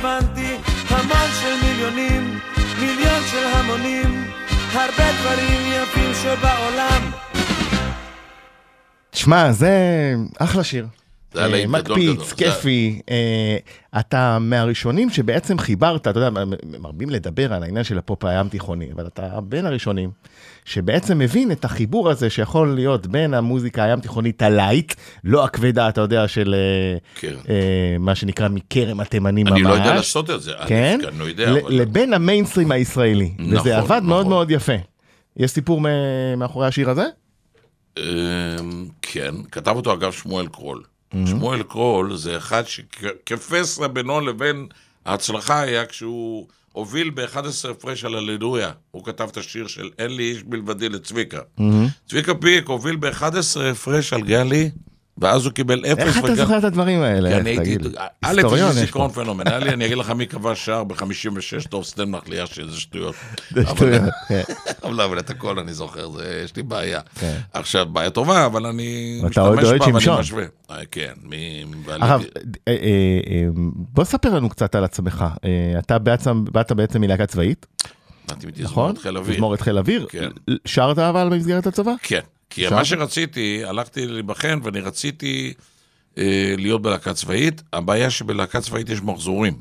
הבנתי. 0.00 0.56
המון 0.88 1.30
של 1.40 1.66
מיליונים, 1.66 2.38
מיליון 2.80 3.22
של 3.30 3.46
המונים, 3.46 4.30
הרבה 4.72 5.04
דברים 5.20 5.72
יפים 5.72 6.10
שבעולם. 6.22 7.10
תשמע, 9.10 9.52
זה 9.52 9.70
אחלה 10.38 10.64
שיר. 10.64 10.86
זה 11.32 11.40
היה 11.40 11.48
להיט 11.48 11.68
גדול 11.68 11.80
מקפיץ, 11.80 12.10
גדול. 12.14 12.24
זה- 12.26 12.34
כיפי. 12.36 13.00
אה, 13.10 13.56
אתה 14.00 14.38
מהראשונים 14.40 15.10
שבעצם 15.10 15.58
חיברת, 15.58 16.08
אתה 16.08 16.20
יודע, 16.20 16.30
מרבים 16.80 17.10
לדבר 17.10 17.52
על 17.52 17.62
העניין 17.62 17.84
של 17.84 17.98
הפופ 17.98 18.24
הים 18.24 18.48
תיכוני, 18.48 18.86
אבל 18.94 19.06
אתה 19.06 19.40
בין 19.42 19.66
הראשונים 19.66 20.10
שבעצם 20.64 21.18
מבין 21.18 21.52
את 21.52 21.64
החיבור 21.64 22.10
הזה 22.10 22.30
שיכול 22.30 22.74
להיות 22.74 23.06
בין 23.06 23.34
המוזיקה 23.34 23.84
הים 23.84 24.00
תיכונית 24.00 24.42
ה 24.42 24.49
light, 24.49 24.94
לא 25.24 25.44
הכבדה, 25.44 25.88
אתה 25.88 26.00
יודע, 26.00 26.28
של 26.28 26.54
אה, 26.54 26.98
כן. 27.14 27.34
אה, 27.48 27.54
מה 27.98 28.14
שנקרא 28.14 28.48
מכרם 28.48 29.00
התימנים 29.00 29.46
ממש. 29.46 29.54
אני 29.60 29.68
לא 29.68 29.74
יודע 29.74 29.94
לעשות 29.94 30.30
את 30.30 30.42
זה. 30.42 30.52
כן? 30.66 30.98
אני 31.08 31.18
לא 31.18 31.24
יודע, 31.24 31.52
לבין 31.68 32.14
המיינסטרים 32.14 32.72
הישראלי. 32.72 33.32
נכון, 33.38 33.58
וזה 33.58 33.78
עבד 33.78 34.00
מאוד 34.02 34.20
נכון. 34.20 34.28
מאוד 34.32 34.50
יפה. 34.50 34.72
יש 35.36 35.50
סיפור 35.50 35.80
מאחורי 36.36 36.66
השיר 36.66 36.90
הזה? 36.90 37.04
אמ, 37.98 38.02
כן, 39.02 39.34
כתב 39.52 39.76
אותו 39.76 39.92
אגב 39.92 40.12
שמואל 40.12 40.46
קרול. 40.46 40.82
שמואל 41.26 41.62
קרול 41.62 42.16
זה 42.16 42.36
אחד 42.36 42.62
שכפסע 42.66 43.86
בינו 43.86 44.20
לבין 44.20 44.66
ההצלחה 45.06 45.60
היה 45.60 45.86
כשהוא 45.86 46.46
הוביל 46.72 47.10
ב-11 47.10 47.70
הפרש 47.70 48.04
על 48.04 48.14
הללויה. 48.14 48.70
הוא 48.90 49.04
כתב 49.04 49.28
את 49.32 49.36
השיר 49.36 49.66
של 49.66 49.90
אין 49.98 50.16
לי 50.16 50.22
איש 50.22 50.44
מלבדי 50.48 50.88
לצביקה. 50.88 51.40
צביקה 52.08 52.34
פיק 52.34 52.66
הוביל 52.68 52.96
ב-11 52.96 53.60
הפרש 53.72 54.12
על 54.12 54.22
גלי, 54.22 54.70
ואז 55.20 55.44
הוא 55.44 55.52
קיבל 55.52 55.84
אפס. 55.92 55.98
איך 55.98 56.18
אתה 56.18 56.34
זוכר 56.34 56.58
את 56.58 56.64
הדברים 56.64 57.02
האלה? 57.02 57.30
כי 57.30 57.36
אני 57.36 57.50
הייתי? 57.50 57.76
א', 58.22 58.42
יש 58.46 58.52
לי 58.52 58.72
זיכרון. 58.72 59.10
פנומנלי, 59.10 59.72
אני 59.72 59.86
אגיד 59.86 59.98
לך 59.98 60.10
מי 60.10 60.26
כבש 60.26 60.64
שער 60.64 60.84
ב-56, 60.84 61.68
טוב, 61.68 61.84
סטן 61.84 62.10
מחליה 62.10 62.46
שזה 62.46 62.80
שטויות. 62.80 63.14
זה 63.54 63.66
שטויות, 63.66 64.02
כן. 64.28 64.42
אבל 65.04 65.18
את 65.18 65.30
הכל 65.30 65.58
אני 65.58 65.72
זוכר, 65.72 66.10
זה, 66.10 66.42
יש 66.44 66.56
לי 66.56 66.62
בעיה. 66.62 67.00
כן. 67.20 67.38
עכשיו, 67.52 67.86
בעיה 67.86 68.10
טובה, 68.10 68.46
אבל 68.46 68.66
אני 68.66 69.20
אוהד 69.38 69.60
בה 69.78 69.86
ואני. 69.92 70.18
משווה. 70.18 70.44
אה, 70.70 70.76
כן, 70.90 71.12
מי... 71.22 71.64
הרב, 71.88 72.24
אה, 72.68 72.72
אה, 72.72 73.46
בוא 73.74 74.04
ספר 74.04 74.34
לנו 74.34 74.48
קצת 74.48 74.74
על 74.74 74.84
עצמך. 74.84 75.24
אתה 75.78 75.98
באת 75.98 76.72
בעצם 76.72 77.00
מלהקה 77.00 77.26
צבאית, 77.26 77.66
באתי 78.28 78.46
נכון? 78.62 78.90
מתזמורת 78.90 78.98
חיל 78.98 79.16
אוויר. 79.16 79.34
תזמורת 79.34 79.60
חיל 79.60 79.78
אוויר. 79.78 80.06
כן. 80.08 80.28
שרת 80.64 80.98
אבל 80.98 81.28
במסגרת 81.30 81.66
הצבא? 81.66 81.92
כן, 82.02 82.20
כי 82.50 82.64
עכשיו? 82.64 82.78
מה 82.78 82.84
שרציתי, 82.84 83.64
הלכתי 83.64 84.06
להיבחן 84.06 84.58
ואני 84.62 84.80
רציתי 84.80 85.54
אה, 86.18 86.54
להיות 86.58 86.82
בלהקה 86.82 87.14
צבאית. 87.14 87.62
הבעיה 87.72 88.10
שבלהקה 88.10 88.60
צבאית 88.60 88.88
יש 88.88 89.02
מחזורים. 89.02 89.54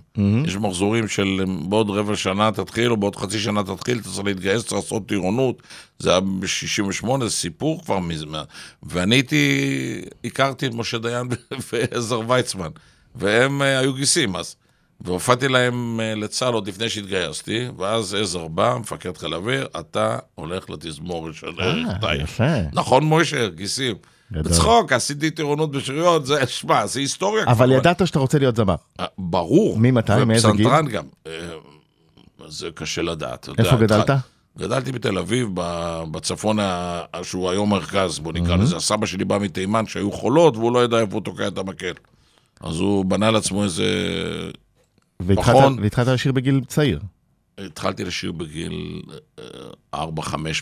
יש 0.47 0.55
מחזורים 0.55 1.07
של 1.07 1.43
בעוד 1.69 1.89
רבע 1.89 2.15
שנה 2.15 2.51
תתחיל, 2.51 2.91
או 2.91 2.97
בעוד 2.97 3.15
חצי 3.15 3.39
שנה 3.39 3.63
תתחיל, 3.63 3.97
אתה 3.99 4.09
צריך 4.09 4.25
להתגייס, 4.25 4.61
צריך 4.61 4.73
לעשות 4.73 5.07
טירונות. 5.07 5.63
זה 5.99 6.09
היה 6.09 6.19
ב-68, 6.19 7.07
זה 7.23 7.29
סיפור 7.29 7.83
כבר 7.83 7.99
מזמן. 7.99 8.43
ואני 8.83 9.15
הייתי, 9.15 10.01
הכרתי 10.25 10.67
את 10.67 10.73
משה 10.73 10.97
דיין 10.97 11.27
ועזר 11.71 12.21
ויצמן, 12.27 12.69
והם 13.15 13.61
אה, 13.61 13.79
היו 13.79 13.93
גיסים 13.93 14.35
אז. 14.35 14.55
והופעתי 15.01 15.47
להם 15.47 15.99
אה, 15.99 16.15
לצה"ל 16.15 16.53
עוד 16.53 16.67
לפני 16.67 16.89
שהתגייסתי, 16.89 17.67
ואז 17.77 18.13
עזר 18.13 18.47
בא, 18.47 18.77
מפקד 18.79 19.17
חיל 19.17 19.33
האוויר, 19.33 19.67
אתה 19.79 20.17
הולך 20.35 20.69
לתזמורת 20.69 21.35
של 21.35 21.47
ערך 21.59 21.87
אה, 21.89 21.99
טייב. 22.01 22.21
יפה. 22.21 22.43
נכון, 22.73 23.03
מוישה, 23.03 23.49
גיסים. 23.49 23.95
גדול. 24.31 24.43
בצחוק, 24.43 24.93
עשיתי 24.93 25.31
טירונות 25.31 25.71
בשריון, 25.71 26.25
זה, 26.25 26.47
שמע, 26.47 26.85
זה 26.85 26.99
היסטוריה. 26.99 27.43
אבל 27.47 27.65
כבר. 27.67 27.75
ידעת 27.75 28.07
שאתה 28.07 28.19
רוצה 28.19 28.39
להיות 28.39 28.55
זמר. 28.55 28.75
אה, 28.99 29.05
ברור. 29.17 29.79
ממתי? 29.79 30.11
מאיזה 30.27 30.47
גיל? 30.55 30.67
ופסנתרן 30.67 30.87
גם. 30.87 31.03
זה 32.47 32.69
קשה 32.73 33.01
לדעת. 33.01 33.49
איפה 33.59 33.75
יודע, 33.75 33.85
גדלת? 34.03 34.19
גדלתי 34.57 34.91
בתל 34.91 35.17
אביב, 35.17 35.49
בצפון, 36.11 36.57
שהוא 37.23 37.49
היום 37.49 37.69
מרכז, 37.69 38.19
בוא 38.19 38.33
נקרא 38.33 38.55
לזה. 38.55 38.75
הסבא 38.75 39.05
שלי 39.05 39.25
בא 39.25 39.37
מתימן, 39.37 39.85
שהיו 39.85 40.11
חולות, 40.11 40.57
והוא 40.57 40.73
לא 40.73 40.83
ידע 40.83 40.99
איפה 40.99 41.13
הוא 41.13 41.21
תוקע 41.21 41.47
את 41.47 41.57
המקל. 41.57 41.93
אז 42.61 42.79
הוא 42.79 43.05
בנה 43.05 43.31
לעצמו 43.31 43.63
איזה... 43.63 43.85
והתחלת- 45.21 45.55
נכון. 45.55 45.79
והתחלת 45.81 46.07
לשיר 46.07 46.31
בגיל 46.31 46.61
צעיר. 46.67 46.99
התחלתי 47.57 48.03
לשיר 48.05 48.31
בגיל 48.31 49.01
4-5 49.95 49.97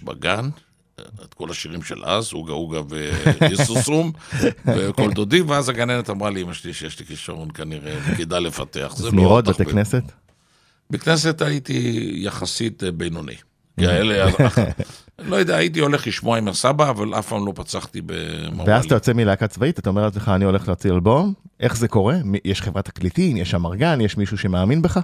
בגן, 0.03 0.49
אה, 0.99 1.03
את 1.25 1.33
כל 1.33 1.49
השירים 1.51 1.83
של 1.83 2.05
אז, 2.05 2.33
אוגה 2.33 2.53
אוגה 2.53 2.79
ויסוסום, 3.41 4.11
וכל 4.75 5.11
דודי, 5.11 5.41
ואז 5.41 5.69
הגננת 5.69 6.09
אמרה 6.09 6.29
לי, 6.29 6.41
אמא 6.41 6.53
שלי, 6.53 6.73
שיש 6.73 6.99
לי 6.99 7.05
כישרון 7.05 7.49
כנראה, 7.53 7.95
וכדאי 8.05 8.41
לפתח. 8.41 8.93
זמירות. 8.97 9.45
בתי 9.47 9.65
כנסת? 9.65 10.03
בכנסת 10.89 11.41
הייתי 11.41 12.09
יחסית 12.15 12.83
אה, 12.83 12.91
בינוני. 12.91 13.35
כאלה, 13.79 14.25
לא 15.21 15.35
יודע, 15.35 15.55
הייתי 15.55 15.79
הולך 15.79 16.07
לשמוע 16.07 16.37
עם 16.37 16.47
הסבא, 16.47 16.89
אבל 16.89 17.19
אף 17.19 17.27
פעם 17.27 17.45
לא 17.45 17.51
פצחתי 17.55 18.01
במוואלי. 18.05 18.71
ואז 18.71 18.85
אתה 18.85 18.95
יוצא 18.95 19.13
מלהקה 19.13 19.47
צבאית, 19.47 19.79
אתה 19.79 19.89
אומר 19.89 20.03
לעצמך, 20.03 20.31
אני 20.35 20.45
הולך 20.45 20.67
להוציא 20.67 20.91
אלבום, 20.91 21.33
איך 21.59 21.77
זה 21.77 21.87
קורה? 21.87 22.15
יש 22.45 22.61
חברת 22.61 22.85
תקליטים, 22.85 23.37
יש 23.37 23.55
אמרגן, 23.55 24.01
יש 24.01 24.17
מישהו 24.17 24.37
שמאמין 24.37 24.81
בך? 24.81 24.99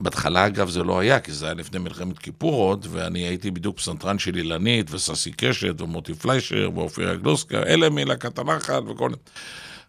בהתחלה, 0.00 0.46
אגב, 0.46 0.68
זה 0.68 0.82
לא 0.82 1.00
היה, 1.00 1.20
כי 1.20 1.32
זה 1.32 1.46
היה 1.46 1.54
לפני 1.54 1.78
מלחמת 1.78 2.18
כיפור 2.18 2.54
עוד, 2.54 2.86
ואני 2.90 3.18
הייתי 3.18 3.50
בדיוק 3.50 3.76
פסנתרן 3.76 4.18
של 4.18 4.36
אילנית, 4.36 4.90
וססי 4.90 5.32
קשת, 5.32 5.80
ומוטי 5.80 6.14
פליישר, 6.14 6.70
ואופירה 6.74 7.14
גלוסקה, 7.14 7.62
אלה 7.62 7.90
מלהקת 7.90 8.38
הנחל 8.38 8.88
וכל... 8.88 9.10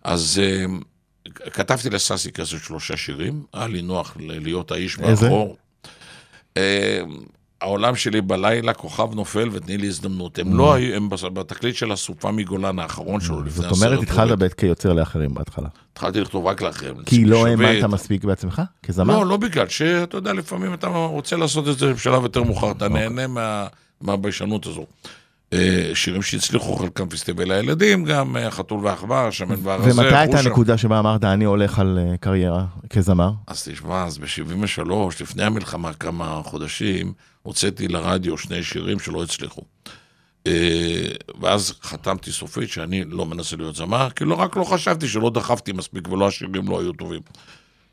אז 0.03 0.41
אה, 0.43 0.65
כתבתי 1.53 1.89
לססי 1.89 2.31
קשת 2.31 2.63
שלושה 2.63 2.97
שירים, 2.97 3.43
היה 3.53 3.67
לי 3.67 3.81
נוח 3.81 4.17
להיות 4.19 4.71
האיש 4.71 4.99
איזה? 4.99 5.25
מאחור. 5.25 5.57
אה, 6.57 7.01
העולם 7.61 7.95
שלי 7.95 8.21
בלילה, 8.21 8.73
כוכב 8.73 9.07
נופל 9.15 9.49
ותני 9.51 9.77
לי 9.77 9.87
הזדמנות. 9.87 10.39
הם 10.39 10.57
לא 10.57 10.73
היו, 10.73 10.95
הם 10.95 11.09
בתקליט 11.33 11.75
של 11.75 11.91
הסופה 11.91 12.31
מגולן 12.31 12.79
האחרון 12.79 13.21
שלו, 13.21 13.41
לפני 13.41 13.51
זאת 13.51 13.71
אומרת, 13.71 13.93
הסרט 13.93 14.03
התחלת. 14.03 14.39
בית 14.39 14.53
כיוצר 14.53 14.93
לאחרים 14.93 15.33
בהתחלה. 15.33 15.67
התחלתי 15.93 16.21
לכתוב 16.21 16.45
רק 16.45 16.61
לאחרים. 16.61 16.95
כי 17.05 17.25
לא 17.25 17.47
האמנת 17.47 17.83
מספיק 17.83 18.23
בעצמך? 18.23 18.61
כזמר? 18.83 19.13
לא, 19.19 19.25
לא 19.25 19.37
בגלל 19.37 19.67
שאתה 19.67 20.17
יודע, 20.17 20.33
לפעמים 20.33 20.73
אתה 20.73 20.87
רוצה 20.87 21.35
לעשות 21.35 21.67
את 21.67 21.77
זה 21.77 21.93
בשלב 21.93 22.23
יותר 22.23 22.43
מאוחר, 22.43 22.71
אתה 22.71 22.85
אוקיי. 22.85 22.99
נהנה 23.09 23.27
מה- 23.27 23.67
מהביישנות 24.01 24.65
הזו. 24.67 24.85
אה, 25.53 25.91
שירים 25.93 26.21
שהצליחו, 26.21 26.75
חלקם 26.75 27.09
פסטיבל 27.09 27.51
הילדים, 27.51 28.03
גם 28.05 28.37
אה, 28.37 28.51
חתול 28.51 28.79
ועכבר, 28.85 29.31
שמן 29.31 29.55
והרזה. 29.63 30.01
ומתי 30.01 30.15
הייתה. 30.15 30.39
הנקודה 30.39 30.77
שבה 30.77 30.99
אמרת, 30.99 31.23
אני 31.23 31.45
הולך 31.45 31.79
על 31.79 31.99
אה, 32.01 32.17
קריירה 32.17 32.65
כזמר? 32.89 33.31
אז 33.47 33.63
תשמע, 33.63 34.05
אז 34.05 34.17
ב-73, 34.17 34.89
לפני 35.21 35.43
המלחמה 35.43 35.93
כמה 35.93 36.41
חודשים, 36.43 37.13
הוצאתי 37.43 37.87
לרדיו 37.87 38.37
שני 38.37 38.63
שירים 38.63 38.99
שלא 38.99 39.23
הצליחו. 39.23 39.61
אה, 40.47 41.07
ואז 41.41 41.73
חתמתי 41.81 42.31
סופית 42.31 42.69
שאני 42.69 43.03
לא 43.03 43.25
מנסה 43.25 43.55
להיות 43.55 43.75
זמר, 43.75 44.09
כי 44.09 44.25
לא 44.25 44.35
רק 44.35 44.55
לא 44.55 44.63
חשבתי 44.63 45.07
שלא 45.07 45.29
דחפתי 45.29 45.71
מספיק 45.71 46.07
ולא 46.07 46.27
השירים 46.27 46.67
לא 46.67 46.81
היו 46.81 46.93
טובים. 46.93 47.21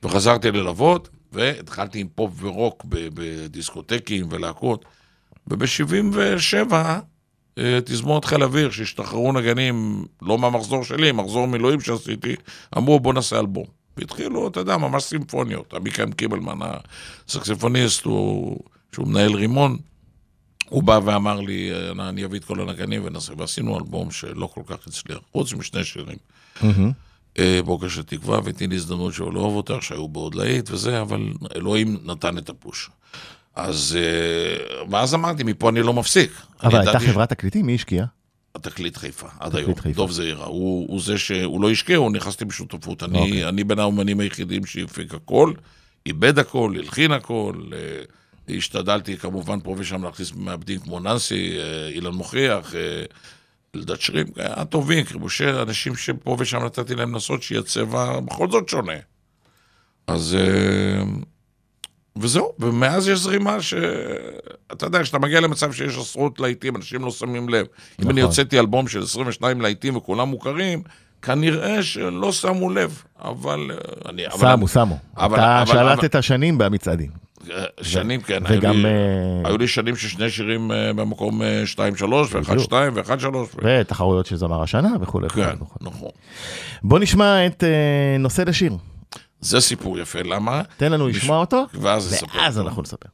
וחזרתי 0.03 0.51
ללוות, 0.51 1.09
והתחלתי 1.33 2.01
עם 2.01 2.07
פופ 2.15 2.33
ורוק 2.41 2.85
בדיסקוטקים 2.89 4.27
ולהקות. 4.31 4.85
וב-77, 5.47 6.73
תזמורת 7.85 8.25
חיל 8.25 8.43
אוויר, 8.43 8.71
שהשתחררו 8.71 9.33
נגנים, 9.33 10.05
לא 10.23 10.39
מהמחזור 10.39 10.85
שלי, 10.85 11.13
מחזור 11.13 11.47
מילואים 11.47 11.81
שעשיתי, 11.81 12.37
אמרו 12.77 13.01
בוא 13.01 13.15
נעשה 13.15 13.39
אלבום. 13.39 13.65
והתחילו, 13.97 14.49
אתה 14.49 14.61
יודע, 14.61 14.77
ממש 14.77 15.03
סימפוניות. 15.03 15.75
עמיקם 15.75 16.13
קיבלמן, 16.13 16.59
הסקספוניסט, 17.29 18.05
הוא, 18.05 18.59
שהוא 18.95 19.09
מנהל 19.09 19.35
רימון, 19.35 19.77
הוא 20.69 20.83
בא 20.83 21.01
ואמר 21.05 21.41
לי, 21.41 21.71
"אני- 21.91 22.09
אני 22.09 22.25
אביא 22.25 22.39
את 22.39 22.45
כל 22.45 22.61
הנגנים 22.61 23.03
ונעשה, 23.05 23.33
ועשינו 23.37 23.79
אלבום 23.79 24.11
שלא 24.11 24.47
כל 24.55 24.61
כך 24.67 24.87
הצליח, 24.87 25.19
חוץ 25.33 25.53
משני 25.53 25.85
שירים. 25.85 26.17
אה, 27.39 27.61
בוקר 27.65 27.89
של 27.89 28.03
תקווה, 28.03 28.41
ותני 28.45 28.67
לי 28.67 28.77
הזדמנות 28.77 29.15
שהוא 29.15 29.33
לא 29.35 29.41
אוהב 29.41 29.55
אותך, 29.55 29.75
שהיו 29.81 30.09
בעוד 30.09 30.35
להיט 30.35 30.71
וזה, 30.71 31.01
אבל 31.01 31.21
אלוהים 31.57 31.97
נתן 32.05 32.39
את 32.39 32.49
הפוש. 32.49 32.91
אז, 33.55 33.99
אה, 34.01 34.85
ואז 34.91 35.15
אמרתי, 35.15 35.43
מפה 35.45 35.69
אני 35.69 35.83
לא 35.83 35.93
מפסיק. 35.93 36.31
אבל 36.63 36.79
הייתה 36.79 36.99
חברת 37.01 37.29
תקליטים, 37.29 37.67
מי 37.67 37.75
השקיע? 37.75 38.05
התקליט 38.55 38.97
חיפה, 38.97 39.27
עד 39.41 39.57
היום. 39.57 39.75
חיפה. 39.75 39.97
דוב 39.97 40.11
זעירה, 40.11 40.47
הוא, 40.47 40.87
הוא 40.89 41.01
זה 41.01 41.19
שהוא 41.19 41.61
לא 41.63 41.71
השקיע, 41.71 41.97
הוא 41.97 42.13
נכנסתי 42.13 42.45
בשותפות. 42.45 43.03
אני, 43.03 43.19
אוקיי. 43.19 43.49
אני 43.49 43.65
בין 43.65 43.79
האומנים 43.79 44.21
היחידים 44.21 44.67
שהפיק 44.67 45.15
הכל, 45.15 45.53
איבד 46.07 46.39
הכל, 46.39 46.75
הלחין 46.79 47.13
הכל. 47.13 47.55
אה, 47.73 47.79
השתדלתי 48.57 49.17
כמובן 49.17 49.61
פה 49.61 49.75
ושם 49.79 50.05
להכניס 50.05 50.33
מעבדים 50.37 50.81
כמו 50.81 51.01
ננסי, 51.01 51.59
אה, 51.59 51.89
אילן 51.89 52.13
מוכיח, 52.13 52.75
אה, 52.75 52.81
אלדד 53.77 54.01
שירים, 54.01 54.27
הטובים, 54.37 55.05
כריבושי 55.05 55.51
אנשים 55.51 55.97
שפה 55.97 56.37
ושם 56.39 56.65
נתתי 56.65 56.95
להם 56.95 57.13
לנסות 57.13 57.43
שיהיה 57.43 57.63
צבע 57.63 58.21
בכל 58.21 58.51
זאת 58.51 58.69
שונה. 58.69 58.93
אז... 60.07 60.37
אה, 60.41 61.03
וזהו, 62.21 62.53
ומאז 62.59 63.09
יש 63.09 63.19
זרימה 63.19 63.63
ש... 63.63 63.75
אתה 64.73 64.87
יודע, 64.87 65.03
כשאתה 65.03 65.19
מגיע 65.19 65.41
למצב 65.41 65.73
שיש 65.73 65.97
עשרות 65.99 66.41
להיטים, 66.41 66.77
אנשים 66.77 67.05
לא 67.05 67.11
שמים 67.11 67.49
לב. 67.49 67.67
אם 68.03 68.11
אני 68.11 68.21
נכון. 68.21 68.31
הוצאתי 68.31 68.59
אלבום 68.59 68.89
של 68.89 69.03
22 69.03 69.61
להיטים 69.61 69.97
וכולם 69.97 70.29
מוכרים, 70.29 70.83
כנראה 71.23 71.83
שלא 71.83 72.33
שמו 72.33 72.71
לב, 72.71 73.03
אבל... 73.19 73.71
אה, 73.71 74.11
אני... 74.11 74.27
אבל 74.27 74.53
שמו, 74.57 74.69
שמו. 74.69 74.99
אבל- 75.17 75.39
אתה 75.39 75.63
אבל- 75.63 75.97
שלטת 75.97 76.23
שנים 76.23 76.59
במצעדים. 76.59 77.11
שנים, 77.83 78.21
כן. 78.21 78.43
וגם, 78.49 78.75
היו 79.45 79.57
לי- 79.59 79.65
אה, 79.65 79.69
שנים 79.69 79.97
ששני 79.97 80.31
שירים 80.31 80.73
אה, 80.73 80.93
במקום 80.93 81.41
2-3, 81.65 81.77
בדיוק. 82.35 82.73
ו-1-2 82.73 82.73
ו-1-3. 82.95 83.37
ותחרויות 83.63 84.27
של 84.27 84.37
זמר 84.37 84.63
השנה 84.63 84.89
וכולי. 85.01 85.29
כן. 85.29 85.55
נכון. 85.81 86.09
בוא 86.83 86.99
נשמע 86.99 87.47
את 87.47 87.65
אה, 87.65 87.69
נושא 88.19 88.43
לשיר. 88.47 88.73
זה 89.41 89.61
סיפור 89.61 89.99
יפה, 89.99 90.19
למה? 90.23 90.63
תן 90.77 90.93
לנו 90.93 91.09
לשמוע 91.09 91.39
אותו, 91.39 91.65
ואז 91.75 92.13
נספר. 92.13 92.39
ואז 92.39 92.59
אותו. 92.59 92.69
אנחנו 92.69 92.83
נספר. 92.83 93.09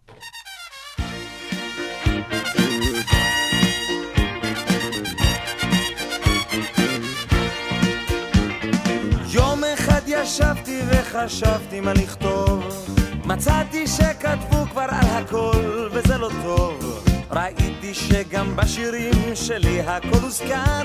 יום 9.31 9.61
אחד 9.75 10.01
ישבתי 10.07 10.81
וחשבתי 10.91 11.81
מה 11.81 11.93
לכתוב 11.93 12.65
מצאתי 13.27 13.87
שכתבו 13.87 14.67
כבר 14.71 14.87
על 14.89 15.07
הכל 15.07 15.89
וזה 15.93 16.19
לא 16.19 16.31
טוב. 16.43 17.05
ראיתי 17.31 17.95
שגם 17.95 18.57
בשירים 18.57 19.35
שלי 19.35 19.81
הכל 19.81 20.19
הוזכר. 20.23 20.85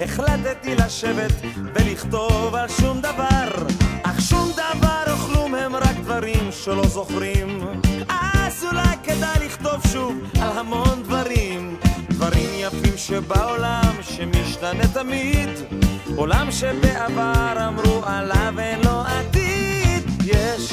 החלטתי 0.00 0.74
לשבת 0.74 1.32
ולכתוב 1.74 2.54
על 2.54 2.68
שום 2.68 3.00
דבר. 3.00 3.66
אך 4.02 4.20
שום 4.20 4.50
דבר 4.52 5.12
או 5.12 5.16
כלום 5.16 5.54
הם 5.54 5.76
רק 5.76 5.96
דברים 6.02 6.52
שלא 6.52 6.86
זוכרים. 6.86 7.60
אז 8.08 8.64
אולי 8.64 8.96
כדאי 9.02 9.46
לכתוב 9.46 9.86
שוב 9.92 10.14
על 10.40 10.58
המון 10.58 11.02
דברים. 11.02 11.76
דברים 12.08 12.50
יפים 12.54 12.96
שבעולם 12.96 13.92
שמשתנה 14.02 14.88
תמיד. 14.94 15.48
עולם 16.16 16.50
שבעבר 16.50 17.68
אמרו 17.68 18.02
עליו 18.04 18.54
אין 18.58 18.80
לו 18.84 19.00
עתיד. 19.00 20.02
יש, 20.24 20.72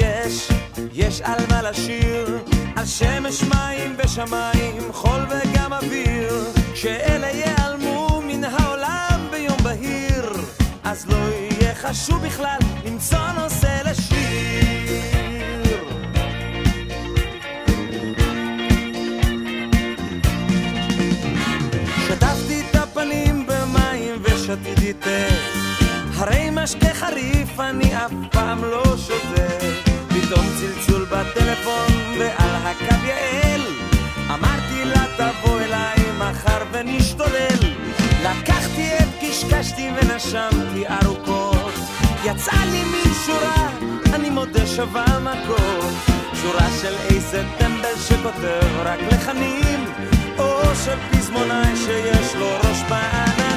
יש, 0.00 0.48
יש 0.92 1.20
על 1.20 1.38
מה 1.48 1.62
לשיר, 1.62 2.38
על 2.76 2.86
שמש 2.86 3.42
מים 3.42 3.96
ושמיים, 3.98 4.92
חול 4.92 5.20
וגם 5.28 5.72
אוויר, 5.72 6.34
כשאלה 6.74 7.26
ייעלמו 7.26 8.22
מן 8.26 8.44
העולם 8.44 9.28
ביום 9.30 9.58
בהיר, 9.62 10.32
אז 10.84 11.06
לא 11.08 11.16
יהיה 11.16 11.74
חשוב 11.74 12.26
בכלל 12.26 12.58
למצוא 12.86 13.32
נושא 13.38 13.80
לשיר. 13.84 14.30
שטפתי 22.08 22.62
את 22.70 22.76
הפנים 22.76 23.46
במים 23.46 24.22
ושתיתי 24.22 24.92
תה. 24.92 25.10
הרי 26.16 26.48
משקה 26.52 26.94
חריף 26.94 27.60
אני 27.60 27.96
אף 27.96 28.12
פעם 28.30 28.64
לא 28.64 28.82
שותה. 28.96 29.79
טלפון 31.34 32.18
ועל 32.18 32.54
הקו 32.66 33.06
יעל. 33.06 33.60
אמרתי 34.34 34.84
לה 34.84 35.04
תבוא 35.16 35.60
אליי 35.60 35.96
מחר 36.18 36.64
ונשתולל. 36.72 37.58
לקחתי 38.22 38.88
את 38.98 39.08
קשקשתי 39.20 39.90
ונשמתי 39.96 40.84
ארוכות. 40.88 41.74
יצא 42.24 42.56
לי 42.70 42.84
מין 42.84 43.14
שורה, 43.26 43.68
אני 44.14 44.30
מודה 44.30 44.66
שווה 44.66 45.18
מכות. 45.20 45.94
שורה 46.42 46.66
של 46.82 46.94
איזה 47.10 47.44
טמבל 47.58 47.96
שכותב 48.08 48.80
רק 48.84 49.00
לחנים 49.12 49.84
או 50.38 50.62
של 50.84 50.98
פזמונאי 51.10 51.76
שיש 51.76 52.34
לו 52.34 52.46
ראש 52.64 52.82
בעננים 52.88 53.49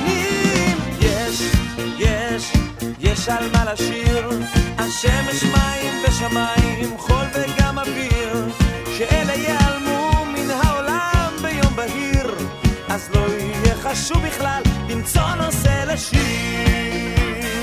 יש 3.04 3.30
על 3.30 3.50
מה 3.54 3.74
לשיר. 3.74 4.30
השמש 4.78 5.44
מים 5.44 5.94
ושמיים 6.08 6.98
חול 6.98 7.26
וגם 7.34 7.80
אוויר. 7.80 8.46
שאלה 8.98 9.34
ייעלמו 9.34 10.26
מן 10.26 10.50
העולם 10.50 11.32
ביום 11.42 11.76
בהיר. 11.76 12.36
אז 12.90 13.10
לא 13.16 13.26
יהיה 13.40 13.76
חשוב 13.76 14.18
בכלל 14.28 14.62
למצוא 14.90 15.36
נושא 15.38 15.84
לשיר 15.88 17.63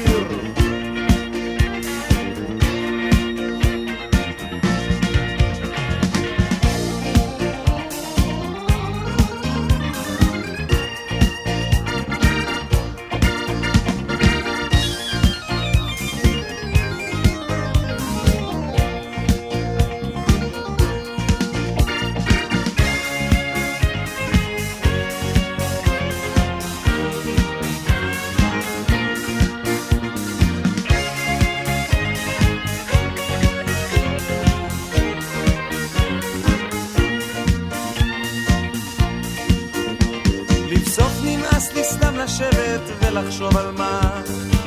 לשבת 43.20 43.26
ולחשוב 43.26 43.56
על 43.56 43.70
מה. 43.70 44.22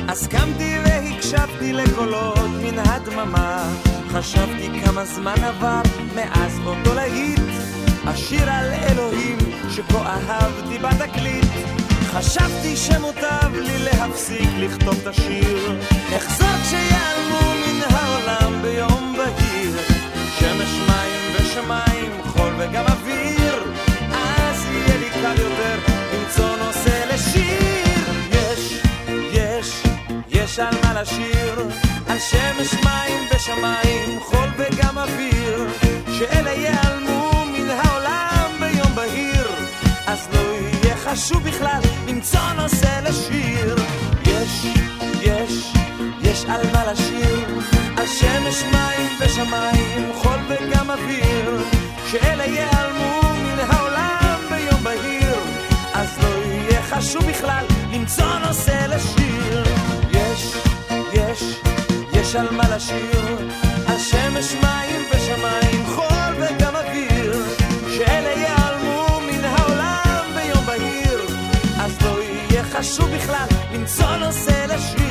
אז 0.08 0.26
קמתי 0.26 0.76
והקשבתי 0.84 1.72
לקולות 1.72 2.38
מן 2.62 2.78
הדממה. 2.78 3.72
חשבתי 4.12 4.80
כמה 4.84 5.04
זמן 5.04 5.44
עבר 5.44 5.80
מאז 6.14 6.60
אותו 6.66 6.94
להיט. 6.94 7.40
השיר 8.06 8.50
על 8.50 8.72
אלוהים 8.72 9.38
שכה 9.70 10.16
אהבתי 10.28 10.78
בתקליט. 10.78 11.44
חשבתי 12.06 12.76
שמוטב 12.76 13.54
לי 13.54 13.78
להפסיק 13.78 14.48
לכתוב 14.58 14.98
את 15.02 15.06
השיר. 15.06 15.80
אחזור 16.16 16.48
כשיעלמו 16.62 17.54
מן 17.54 17.80
העולם 17.90 18.62
ביום 18.62 19.16
בהיר. 19.16 19.76
שמש 20.38 20.78
מים 20.88 21.20
ושמיים 21.34 22.22
חול 22.22 22.52
וגם 22.58 22.84
אוויר. 22.86 23.72
אז 24.12 24.64
יהיה 24.64 24.98
לי 24.98 25.10
קל 25.10 25.40
יותר 25.40 25.63
לשיר 31.04 31.68
על 32.06 32.18
שמש 32.18 32.74
מים 32.84 33.28
ושמיים 33.34 34.20
חול 34.20 34.48
וגם 34.56 34.98
אוויר 34.98 35.68
שאלה 36.18 36.50
ייעלמו 36.50 37.44
מן 37.52 37.70
העולם 37.70 38.50
ביום 38.60 38.94
בהיר. 38.94 39.46
אז 40.06 40.28
לא 40.32 40.38
יהיה 40.38 40.96
חשוב 40.96 41.42
בכלל 41.42 41.80
למצוא 42.08 42.52
נושא 42.56 43.00
לשיר. 43.08 43.76
יש, 44.26 44.66
יש, 45.20 45.72
יש 46.22 46.44
על 46.44 46.60
מה 46.72 46.92
לשיר. 46.92 47.60
על 47.96 48.06
שמש 48.06 48.62
מים 48.72 49.10
ושמיים 49.20 50.12
חול 50.14 50.38
וגם 50.48 50.90
אוויר 50.90 51.64
שאלה 52.10 52.44
ייעלמו 52.44 53.20
מן 53.42 53.58
העולם 53.68 54.38
ביום 54.50 54.84
בהיר. 54.84 55.36
אז 55.94 56.08
לא 56.22 56.44
יהיה 56.44 56.82
חשוב 56.82 57.24
בכלל 57.30 57.64
למצוא 57.92 58.38
נושא 58.46 58.86
לשיר 58.88 59.23
יש 62.34 62.38
על 62.38 62.50
מה 62.50 62.76
לשיר 62.76 63.48
על 63.86 63.98
שמש 63.98 64.54
מים 64.62 65.00
ושמיים 65.10 65.86
חול 65.86 66.34
וגם 66.36 66.76
אוויר. 66.76 67.44
שאלה 67.96 68.30
ייעלמו 68.30 69.20
מן 69.20 69.44
העולם 69.44 70.26
ביום 70.34 70.66
בהיר. 70.66 71.20
אז 71.80 72.02
לא 72.02 72.22
יהיה 72.22 72.64
חשוב 72.64 73.10
בכלל 73.10 73.46
למצוא 73.72 74.16
נושא 74.16 74.66
לשיר 74.68 75.03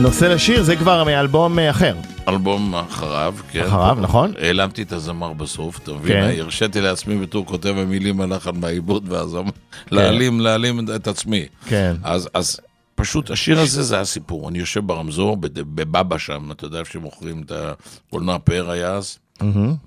נושא 0.00 0.24
לשיר 0.24 0.62
זה 0.62 0.76
כבר 0.76 1.04
מאלבום 1.04 1.58
אה, 1.58 1.70
אחר. 1.70 1.96
אלבום 2.28 2.74
אחריו, 2.74 3.34
כן. 3.50 3.64
אחריו, 3.64 3.96
נכון? 4.00 4.32
העלמתי 4.38 4.82
את 4.82 4.92
הזמר 4.92 5.32
בסוף, 5.32 5.78
אתה 5.78 5.92
מבין? 5.92 6.12
כן. 6.12 6.40
הרשיתי 6.40 6.80
לעצמי 6.80 7.16
בתור 7.18 7.46
כותב 7.46 7.74
המילים 7.78 8.20
הלחן 8.20 8.60
בעיבוד 8.60 9.12
והזמר, 9.12 9.50
להעלים, 9.90 10.40
להעלים 10.40 10.80
את 10.94 11.06
עצמי. 11.06 11.46
כן. 11.66 11.96
אז, 12.02 12.28
אז 12.34 12.60
פשוט 12.94 13.30
השיר 13.30 13.60
הזה 13.60 13.82
זה 13.82 14.00
הסיפור. 14.00 14.48
אני 14.48 14.58
יושב 14.58 14.86
ברמזור, 14.86 15.36
בבאבא 15.40 16.18
שם, 16.18 16.50
אתה 16.52 16.64
יודע 16.64 16.78
איפה 16.78 16.92
שמוכרים 16.92 17.42
את 17.46 17.52
הקולנוע 17.52 18.38
פאר 18.38 18.70
היה 18.70 18.94
אז. 18.94 19.18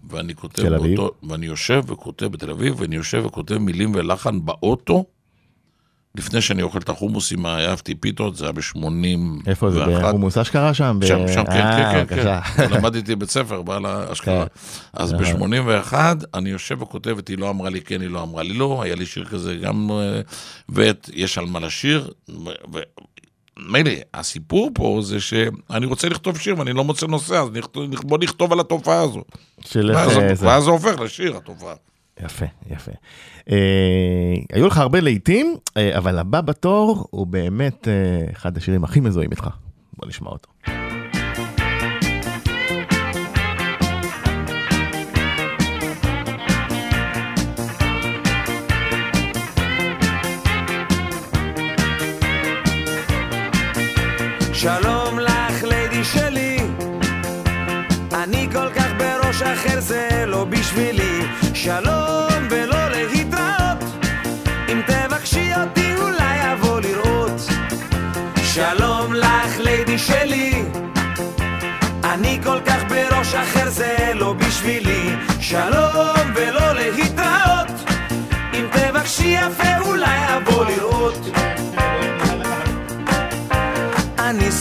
ואני 0.10 0.36
כותב. 0.36 0.68
באותו, 0.68 1.12
ואני 1.30 1.46
יושב 1.46 1.84
וכותב 1.88 2.26
בתל 2.26 2.52
אביב, 2.52 2.82
ואני 2.82 2.96
יושב 2.96 3.24
וכותב 3.26 3.58
מילים 3.58 3.92
ולחן 3.96 4.46
באוטו, 4.46 5.06
לפני 6.18 6.42
שאני 6.42 6.62
אוכל 6.62 6.80
את 6.80 6.90
החומוס 6.90 7.32
עם 7.32 7.46
אהבתי 7.46 7.96
פיתות, 7.96 8.36
זה 8.36 8.46
היה 8.46 8.52
ב-81. 8.52 8.78
איפה 9.48 9.72
זה? 9.72 9.86
בחומוס 9.86 10.38
אשכרה 10.38 10.74
שם? 10.74 11.00
שם, 11.08 11.28
שם, 11.28 11.44
כן, 11.46 11.52
אה, 11.52 12.06
כן, 12.06 12.16
כן. 12.16 12.40
כן. 12.56 12.70
למדתי 12.76 13.16
בית 13.16 13.30
ספר, 13.30 13.62
בעל 13.62 13.86
האשכרה. 13.86 14.46
אז 14.94 15.14
ב-81 15.14 15.94
אני 16.34 16.50
יושב 16.50 16.82
וכותב 16.82 17.18
את 17.18 17.28
היא 17.28 17.38
לא 17.38 17.50
אמרה 17.50 17.70
לי 17.70 17.82
כן, 17.82 18.02
היא 18.02 18.10
לא 18.10 18.24
אמרה 18.24 18.44
לי 18.44 18.54
לא, 18.54 18.82
היה 18.84 18.96
לי 18.96 19.06
שיר 19.06 19.26
כזה 19.26 19.56
גם, 19.56 19.92
אה, 19.92 20.22
ואת 20.70 21.10
יש 21.14 21.38
על 21.38 21.46
מה 21.46 21.60
לשיר. 21.60 22.12
מילא, 23.60 23.92
הסיפור 24.14 24.72
פה 24.74 25.00
זה 25.04 25.20
שאני 25.20 25.86
רוצה 25.86 26.10
לכתוב 26.10 26.38
שיר 26.38 26.60
ואני 26.60 26.74
לא 26.74 26.84
מוצא 26.84 27.08
נושא, 27.08 27.34
אז 27.34 27.50
בוא 28.04 28.18
נכתוב 28.18 28.54
על 28.54 28.60
התופעה 28.60 29.02
הזו. 29.02 29.24
של 29.66 29.92
איך, 29.92 30.18
אה, 30.18 30.36
זה. 30.36 30.48
ואז 30.48 30.64
זה 30.64 30.70
הופך 30.70 31.00
לשיר, 31.00 31.38
התופעה. 31.38 31.74
יפה, 32.22 32.46
יפה. 32.70 32.92
אה, 33.50 34.36
היו 34.54 34.68
לך 34.68 34.78
הרבה 34.78 35.00
להיטים, 35.00 35.56
אה, 35.78 35.98
אבל 35.98 36.20
הבא 36.20 36.42
בתור 36.42 37.08
הוא 37.10 37.28
באמת 37.28 37.88
אה, 37.88 38.32
אחד 38.32 38.58
השירים 38.58 38.84
הכי 38.84 39.00
מזוהים 39.00 39.32
איתך. 39.32 39.50
בוא 39.98 40.08
נשמע 40.08 40.30
אותו. 40.30 40.50
שלום 54.54 55.20
לך, 55.20 55.64
ליידי 55.64 56.04
שלי. 56.04 56.58
אני 58.14 58.48
כל 58.52 58.70
כך 58.76 58.88
בראש 58.98 59.42
אחר, 59.42 59.80
זה 59.80 60.24
לא 60.28 60.46
בשבילי. 60.46 61.03
שלום 61.64 62.48
ולא 62.50 62.90
להתראות. 62.90 63.84
אם 64.70 64.82
תבקשי 64.88 65.52
אותי, 65.62 65.96
אולי 65.96 66.54
אבוא 66.54 66.80
לראות. 66.80 67.42
שלום 68.44 69.14
לך, 69.14 69.60
ליידי 69.60 69.98
שלי. 69.98 70.66
אני 72.04 72.40
כל 72.44 72.60
כך 72.66 72.84
בראש 72.90 73.36
אחר, 73.36 73.70
זה 73.70 74.12
לא 74.16 74.34
בשבילי. 74.34 75.16
שלום 75.40 76.32
ולא 76.36 76.74
להתראות. 76.74 77.68
אם 78.54 78.66
תבקשי 78.72 79.28
יפה, 79.28 79.80
אולי 79.80 80.38
אבוא 80.38 80.43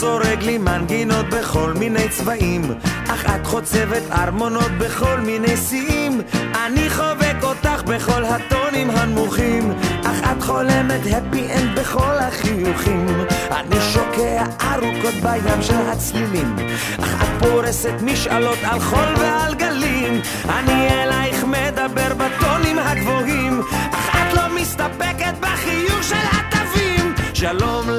סורג 0.02 0.42
לי 0.42 0.58
מנגינות 0.58 1.26
בכל 1.26 1.72
מיני 1.72 2.08
צבעים. 2.08 2.62
אך 3.08 3.26
את 3.26 3.46
חוצבת 3.46 4.02
ארמונות 4.10 4.70
בכל 4.78 5.20
מיני 5.20 5.56
שיאים. 5.56 6.20
אני 6.66 6.90
חובק 6.90 7.36
אותך 7.42 7.82
בכל 7.86 8.24
הטונים 8.24 8.90
הנמוכים. 8.90 9.72
אך 10.04 10.32
את 10.32 10.42
חולמת 10.42 11.00
happy 11.00 11.52
end 11.54 11.78
בכל 11.78 12.18
החיוכים. 12.18 13.06
אני 13.50 13.80
שוקע 13.92 14.44
ארוכות 14.60 15.14
בים 15.22 15.62
של 15.62 15.90
הצלילים. 15.92 16.56
אך 17.02 17.22
את 17.22 17.44
פורסת 17.44 17.94
משאלות 18.02 18.58
על 18.62 18.80
חול 18.80 19.14
ועל 19.18 19.54
גלים. 19.54 20.20
אני 20.48 20.88
אלייך 20.88 21.44
מדבר 21.44 22.14
בטונים 22.14 22.78
הגבוהים. 22.78 23.60
אך 23.92 24.16
את 24.16 24.36
לא 24.36 24.60
מסתפקת 24.60 25.34
בחיוך 25.40 26.02
של 26.02 26.24
התווים. 26.32 27.14
שלום 27.34 27.90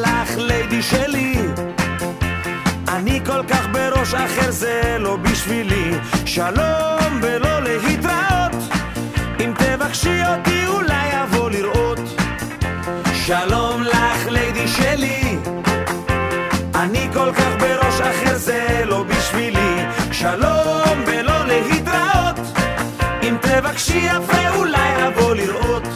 כך 4.03 4.13
בראש 4.13 4.13
אחר 4.13 4.51
זה 4.51 4.97
לא 4.99 5.15
בשבילי. 5.15 5.91
שלום 6.25 7.19
ולא 7.21 7.61
להתראות. 7.61 8.51
אם 9.39 9.53
תבקשי 9.57 10.21
אותי 10.27 10.67
אולי 10.67 11.23
אבוא 11.23 11.49
לראות. 11.49 11.99
שלום 13.13 13.83
לך 13.83 14.27
ליידי 14.27 14.67
שלי. 14.67 15.37
אני 16.75 17.07
כל 17.13 17.33
כך 17.33 17.53
בראש 17.59 18.01
אחר 18.01 18.37
זה 18.37 18.83
לא 18.85 19.03
בשבילי. 19.03 19.85
שלום 20.11 21.03
ולא 21.07 21.45
להתראות. 21.45 22.39
אם 23.23 23.35
תבקשי 23.41 23.97
יפה 23.97 24.49
אולי 24.55 25.07
אבוא 25.07 25.35
לראות. 25.35 25.87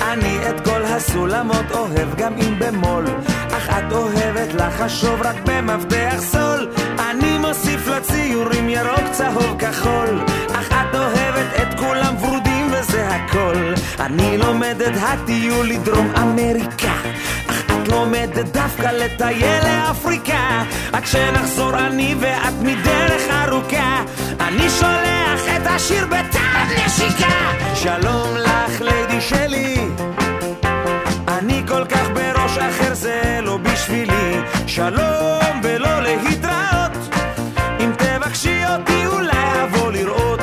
אני 0.00 0.38
את 0.48 0.60
כל 0.64 0.82
הסולמות 0.84 1.70
אוהב 1.70 2.14
גם 2.16 2.32
אם 2.38 2.58
במול 2.58 3.04
את 3.78 3.92
אוהבת 3.92 4.54
לחשוב 4.54 5.22
רק 5.22 5.36
במפתח 5.44 6.16
סול 6.18 6.68
אני 6.98 7.38
מוסיף 7.38 7.86
לציורים 7.86 8.68
ירוק 8.68 9.10
צהוב 9.12 9.56
כחול. 9.58 10.24
אך 10.54 10.68
את 10.72 10.94
אוהבת 10.94 11.46
את 11.62 11.78
כולם 11.78 12.14
ורודים 12.20 12.66
וזה 12.72 13.08
הכל. 13.08 13.74
אני 14.00 14.38
לומדת 14.38 14.92
הטיול 15.00 15.66
לדרום 15.66 16.12
אמריקה. 16.16 16.94
אך 17.46 17.64
את 17.66 17.88
לומדת 17.88 18.46
דווקא 18.52 18.86
לטייל 18.86 19.64
לאפריקה. 19.64 20.62
עד 20.92 21.06
שנחזור 21.06 21.78
אני 21.78 22.14
ואת 22.20 22.54
מדרך 22.62 23.22
ארוכה. 23.30 24.02
אני 24.40 24.70
שולח 24.70 25.56
את 25.56 25.66
השיר 25.66 26.06
בטעם 26.06 26.68
נשיקה. 26.86 27.52
שלום 27.74 28.36
לך 28.36 28.80
ליידי 28.80 29.20
שלי. 29.20 29.88
אני 31.28 31.62
כל 31.68 31.84
כך 31.84 32.08
בראש 32.14 32.58
אחר 32.58 32.94
זה 32.94 33.38
לא 33.42 33.58
בשבילי. 33.84 34.40
שלום 34.66 35.60
ולא 35.62 36.02
להתראות. 36.02 37.14
אם 37.80 37.90
תבקשי 37.98 38.62
אותי 38.66 39.06
אולי 39.06 39.62
אבוא 39.62 39.92
לראות. 39.92 40.40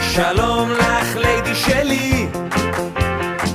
שלום 0.00 0.70
לך 0.70 1.16
ליידי 1.16 1.54
שלי. 1.54 2.26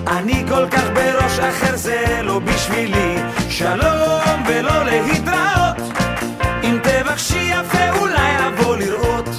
אני 0.08 0.46
כל 0.50 0.68
כך 0.72 0.84
בראש 0.94 1.40
אחר 1.40 1.76
זה 1.76 2.20
לא 2.24 2.40
בשבילי. 2.40 3.16
שלום 3.50 4.44
ולא 4.48 4.86
להתראות. 4.86 5.78
אם 6.64 6.78
תבקשי 6.84 7.52
יפה 7.52 8.00
אולי 8.00 8.48
אבוא 8.48 8.76
לראות. 8.78 9.30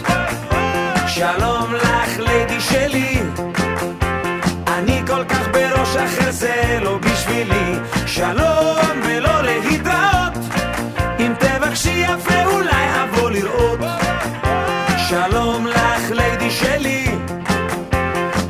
שלום 1.07 1.75
לך 1.75 2.19
ליידי 2.19 2.61
שלי. 2.61 3.23
אני 4.69 5.03
כל 5.07 5.25
כך 5.25 5.49
בראש 5.53 5.97
אחר 5.97 6.31
זה 6.31 6.79
לא 6.83 6.99
בשבילי. 6.99 7.79
שלום 8.07 9.04
תבקשי 11.85 12.01
יפה 12.01 12.45
אולי 12.45 13.05
אבוא 13.05 13.31
לראות. 13.31 13.79
שלום 15.09 15.67
לך 15.67 16.11
ליידי 16.11 16.51
שלי. 16.51 17.05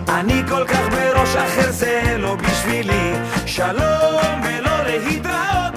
אני 0.08 0.42
כל 0.48 0.64
כך 0.68 0.88
בראש 0.90 1.36
אחר 1.36 1.70
זה 1.70 2.16
לא 2.18 2.36
בשבילי. 2.36 3.12
שלום 3.46 4.40
ולא 4.44 4.84
להתראות. 4.86 5.74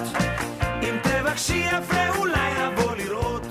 אם 0.83 0.95
תבקשי 1.03 1.63
יפה 1.67 2.17
אולי 2.17 2.51
אבוא 2.67 2.95
לראות. 2.95 3.47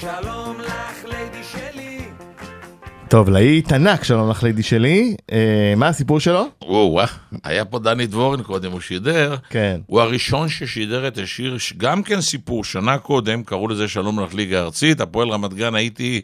שלום 0.00 0.56
לך 0.60 1.04
ליידי 1.04 1.42
שלי. 1.52 1.98
טוב, 3.08 3.28
להיט 3.28 3.72
ענק, 3.72 4.04
שלום 4.04 4.30
לך 4.30 4.42
לידי 4.42 4.62
שלי. 4.62 5.16
אה, 5.32 5.74
מה 5.76 5.88
הסיפור 5.88 6.20
שלו? 6.20 6.46
וואו, 6.62 6.92
וואו, 6.92 7.06
היה 7.46 7.64
פה 7.64 7.78
דני 7.78 8.06
דבורין 8.06 8.42
קודם, 8.42 8.72
הוא 8.72 8.80
שידר. 8.80 9.36
כן. 9.50 9.80
הוא 9.86 10.00
הראשון 10.00 10.48
ששידר 10.48 11.08
את 11.08 11.18
השיר, 11.18 11.56
גם 11.76 12.02
כן 12.02 12.20
סיפור, 12.20 12.64
שנה 12.64 12.98
קודם, 12.98 13.42
קראו 13.44 13.68
לזה 13.68 13.88
שלום 13.88 14.20
לך 14.20 14.34
ליגה 14.34 14.60
ארצית, 14.60 15.00
הפועל 15.00 15.28
רמת 15.28 15.54
גן, 15.54 15.74
הייתי 15.74 16.20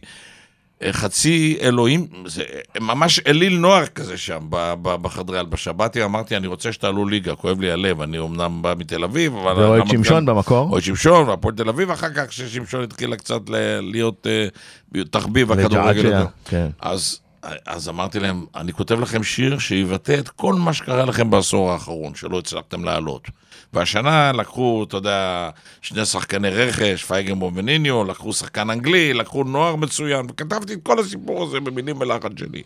אה, 0.83 0.93
חצי 0.93 1.59
אלוהים, 1.61 2.07
זה 2.27 2.45
ממש 2.81 3.21
אליל 3.27 3.59
נוער 3.59 3.87
כזה 3.87 4.17
שם, 4.17 4.41
בחדרי 4.83 5.39
הלבשה. 5.39 5.73
באתי, 5.73 6.05
אמרתי, 6.05 6.37
אני 6.37 6.47
רוצה 6.47 6.73
שתעלו 6.73 7.07
ליגה, 7.07 7.35
כואב 7.35 7.61
לי 7.61 7.71
הלב, 7.71 8.01
אני 8.01 8.19
אמנם 8.19 8.63
בא 8.63 8.75
מתל 8.79 9.05
אביב, 9.05 9.37
אבל... 9.37 9.63
ואוהד 9.63 9.87
שמשון 9.87 10.27
במקור. 10.27 10.69
אוהד 10.71 10.83
שמשון, 10.83 11.29
והפועל 11.29 11.55
תל 11.55 11.69
אביב, 11.69 11.91
אחר 11.91 12.11
כך 12.15 12.29
כששמשון 12.29 12.83
התחילה 12.83 13.17
קצת 13.17 13.41
להיות 13.81 14.27
אה, 14.27 15.03
תחביב 15.11 15.53
הכדורגל. 15.53 16.25
כן. 16.45 16.69
אז, 16.81 17.21
אז 17.67 17.89
אמרתי 17.89 18.21
להם, 18.21 18.47
אני 18.57 18.73
כותב 18.73 19.01
לכם 19.01 19.23
שיר 19.23 19.59
שיבטא 19.59 20.17
את 20.19 20.29
כל 20.29 20.55
מה 20.55 20.73
שקרה 20.73 21.05
לכם 21.05 21.31
בעשור 21.31 21.73
האחרון, 21.73 22.15
שלא 22.15 22.39
הצלחתם 22.39 22.85
לעלות. 22.85 23.29
והשנה 23.73 24.33
לקחו, 24.33 24.85
אתה 24.89 24.97
יודע, 24.97 25.51
שני 25.83 26.05
שחקני 26.07 26.49
רכש, 26.51 27.05
פייגנבום 27.05 27.53
וניניו, 27.57 28.05
לקחו 28.05 28.33
שחקן 28.33 28.71
אנגלי, 28.71 29.15
לקחו 29.15 29.45
נוער 29.45 29.77
מצוין, 29.77 30.27
וכתבתי 30.31 30.73
את 30.73 30.79
כל 30.83 30.99
הסיפור 30.99 31.43
הזה 31.43 31.61
במילים 31.61 32.01
ולחץ 32.01 32.31
שלי. 32.39 32.63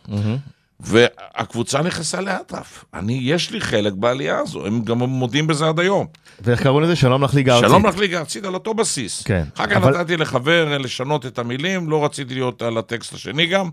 והקבוצה 0.80 1.82
נכנסה 1.82 2.20
לאטרף. 2.20 2.84
אני, 2.94 3.20
יש 3.22 3.50
לי 3.50 3.60
חלק 3.60 3.92
בעלייה 3.92 4.38
הזו, 4.38 4.66
הם 4.66 4.82
גם 4.84 4.98
מודים 4.98 5.46
בזה 5.46 5.68
עד 5.68 5.80
היום. 5.80 6.06
ואיך 6.40 6.62
קראו 6.62 6.80
לזה? 6.80 6.96
שלום 6.96 7.24
לך 7.24 7.34
ליגה 7.34 7.54
ארצית. 7.54 7.68
שלום 7.70 7.86
לך 7.86 7.98
ליגה 7.98 8.18
ארצית 8.18 8.44
על 8.44 8.54
אותו 8.54 8.74
בסיס. 8.74 9.22
כן, 9.22 9.44
אחר 9.56 9.66
כך 9.66 9.76
אבל- 9.76 9.98
נתתי 10.00 10.16
לחבר 10.16 10.78
לשנות 10.78 11.26
את 11.26 11.38
המילים, 11.38 11.90
לא 11.90 12.04
רציתי 12.04 12.34
להיות 12.34 12.62
על 12.62 12.78
הטקסט 12.78 13.14
השני 13.14 13.46
גם, 13.46 13.68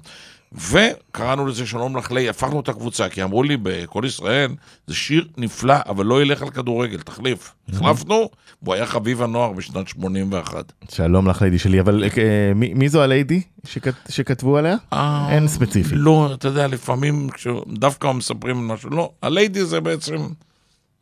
וקראנו 0.56 1.46
לזה 1.46 1.66
שלום 1.66 1.98
לך 1.98 2.12
לי, 2.12 2.30
הפכנו 2.30 2.60
את 2.60 2.70
הקבוצה, 2.70 3.10
כי 3.10 3.24
אמרו 3.24 3.44
לי 3.44 3.58
בכל 3.64 4.04
ישראל, 4.06 4.52
זה 4.88 4.96
שיר 4.96 5.28
נפלא, 5.38 5.76
אבל 5.90 6.06
לא 6.06 6.22
ילך 6.22 6.42
על 6.42 6.50
כדורגל, 6.50 6.98
תחליף. 7.02 7.54
החלפנו, 7.74 8.30
והוא 8.64 8.74
היה 8.76 8.86
חביב 8.86 9.22
הנוער 9.22 9.52
בשנת 9.52 9.88
81. 9.88 10.72
שלום 10.92 11.28
לך 11.28 11.42
לידי 11.42 11.60
שלי, 11.60 11.80
אבל 11.80 12.04
אה, 12.04 12.10
מי 12.56 12.74
מי 12.74 12.90
זו 12.90 13.02
הליידי 13.04 13.42
שכת- 13.64 14.10
שכתבו 14.10 14.58
עליה? 14.58 14.76
אה, 14.94 15.28
אין 15.32 15.48
ספציפי. 15.48 15.96
לא, 15.96 16.30
אתה 16.34 16.48
יודע, 16.48 16.68
לפעמים 16.68 17.28
דווקא 17.68 18.12
מספרים 18.12 18.68
משהו, 18.68 18.90
לא, 18.90 19.12
הליידי 19.22 19.66
זה 19.66 19.82
בעצם 19.82 20.16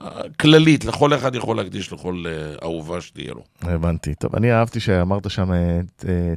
אה, 0.01 0.07
כללית, 0.39 0.85
לכל 0.85 1.13
אחד 1.13 1.35
יכול 1.35 1.57
להקדיש 1.57 1.93
לכל 1.93 2.23
אה, 2.27 2.31
אהובה 2.63 3.01
שתהיה 3.01 3.31
לו. 3.33 3.43
הבנתי. 3.61 4.15
טוב, 4.15 4.35
אני 4.35 4.53
אהבתי 4.53 4.79
שאמרת 4.79 5.29
שם 5.31 5.51
אה, 5.53 5.79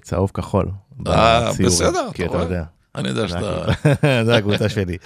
צהוב 0.03 0.31
כחול. 0.35 0.66
אה. 1.07 1.50
בסדר, 1.64 2.09
כי 2.14 2.22
אתה 2.22 2.31
אתה 2.31 2.38
רואה? 2.38 2.44
יודע. 2.50 2.64
אני 2.94 3.09
יודע 3.09 3.28
שאתה... 3.28 3.64
זה 4.26 4.37
הקבוצה 4.37 4.68
שלי. 4.68 4.96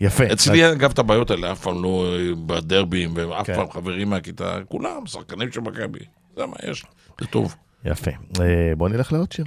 יפה. 0.00 0.24
אצלי 0.32 0.72
אגב 0.72 0.90
את 0.90 0.98
הבעיות 0.98 1.30
האלה, 1.30 1.52
אף 1.52 1.60
פעם 1.60 1.82
לא 1.82 2.16
בדרבים, 2.46 3.14
ואף 3.16 3.46
כן. 3.46 3.54
פעם 3.54 3.70
חברים 3.70 4.10
מהכיתה, 4.10 4.58
כולם 4.68 5.06
שחקנים 5.06 5.52
של 5.52 5.60
מכבי. 5.60 5.98
זה 6.36 6.46
מה 6.46 6.56
יש, 6.70 6.84
זה 7.20 7.26
טוב. 7.26 7.54
יפה. 7.84 8.10
אה, 8.40 8.72
בוא 8.76 8.88
נלך 8.88 9.12
לעוד 9.12 9.32
שיר 9.32 9.44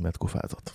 מהתקופה 0.00 0.38
הזאת. 0.44 0.70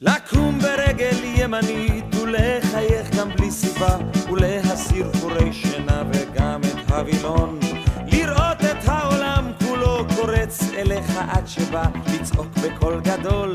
לקום 0.00 0.58
ברגל 0.58 1.16
ימנית 1.24 2.14
ולחייך 2.14 3.16
גם 3.18 3.28
בלי 3.36 3.50
סיבה 3.50 3.98
ולהסיר 4.32 5.12
חורי 5.20 5.52
שינה 5.52 6.02
וגם 6.12 6.60
את 6.60 6.90
הווילון 6.90 7.58
לראות 8.06 8.60
את 8.60 8.88
העולם 8.88 9.52
כולו 9.66 10.06
קורץ 10.16 10.62
אליך 10.76 11.18
עד 11.28 11.46
שבא 11.46 11.84
לצעוק 12.06 12.46
בקול 12.46 13.00
גדול 13.00 13.52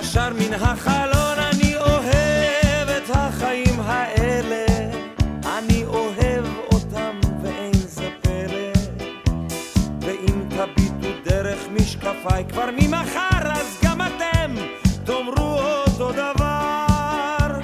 ישר 0.00 0.32
מן 0.32 0.54
החלון 0.54 1.38
אני 1.38 1.76
אוהב 1.76 2.88
את 2.88 3.10
החיים 3.10 3.80
האלה. 3.80 4.66
אני 5.58 5.84
אוהב 5.84 6.44
אותם 6.72 7.20
ואין 7.42 7.72
זה 7.72 8.08
פלא. 8.22 8.72
ואם 10.00 10.42
תביטו 10.48 11.08
דרך 11.24 11.58
משקפיי 11.72 12.44
כבר 12.48 12.68
ממחר 12.78 13.52
אז 13.52 13.78
גם 13.84 14.02
אתם 14.02 14.54
תאמרו 15.04 15.60
אותו 15.60 16.12
דבר. 16.12 17.60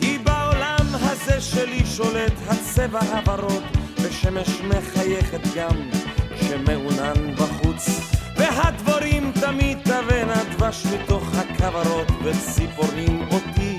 כי 0.00 0.18
בעולם 0.18 0.86
הזה 0.92 1.40
שלי 1.40 1.86
שולט 1.86 2.32
הצבע 2.48 3.00
הוורוד 3.00 3.64
ושמש 4.02 4.60
מחייכת 4.60 5.40
גם 5.54 5.90
כשמעונן 6.34 7.34
בחוץ 7.34 8.17
והדבורים 8.58 9.32
תמיד 9.40 9.78
תבנה 9.84 10.44
דבש 10.52 10.86
מתוך 10.86 11.34
הכוורות 11.34 12.06
וציפורים 12.24 13.28
אותי 13.32 13.78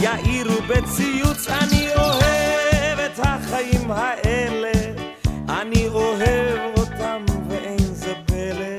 יאירו 0.00 0.62
בציוץ, 0.68 1.48
אני 1.48 1.88
אוהב 1.94 2.98
את 2.98 3.18
החיים 3.18 3.90
האלה, 3.90 4.72
אני 5.48 5.88
אוהב 5.88 6.78
אותם 6.78 7.24
ואין 7.48 7.78
זה 7.78 8.14
פלא. 8.26 8.76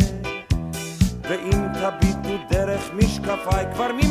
ואם 1.21 1.67
תביטו 1.73 2.37
דרך 2.49 2.89
משקפיי 2.93 3.65
כבר 3.73 3.91
ממחר, 3.93 4.08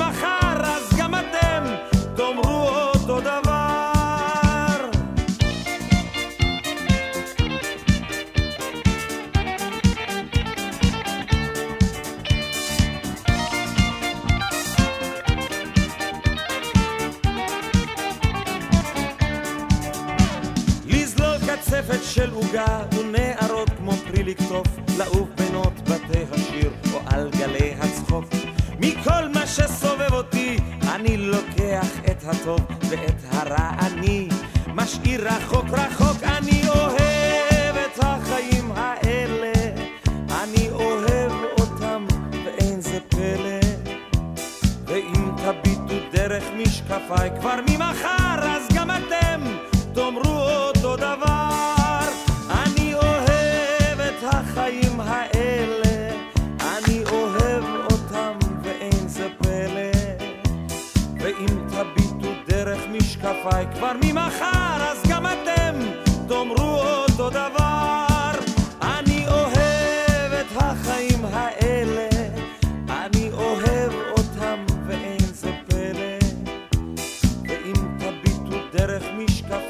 רחוק 35.27 35.65
רחוק 35.71 36.06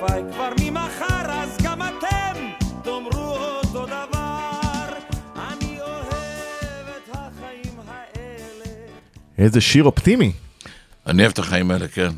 משקפיי 0.03 0.23
כבר 0.33 0.49
ממחר, 0.61 1.31
אז 1.31 1.57
גם 1.63 1.83
אתם 1.83 2.41
תאמרו 2.83 3.37
אותו 3.37 3.87
דבר. 3.87 4.89
אני 5.37 5.81
אוהב 5.81 6.87
את 6.89 7.11
החיים 7.11 7.75
האלה. 7.87 8.77
איזה 9.39 9.61
שיר 9.61 9.85
אופטימי. 9.85 10.33
אני 11.07 11.23
אוהב 11.23 11.33
את 11.33 11.39
החיים 11.39 11.71
האלה, 11.71 11.89
כן. 11.89 12.11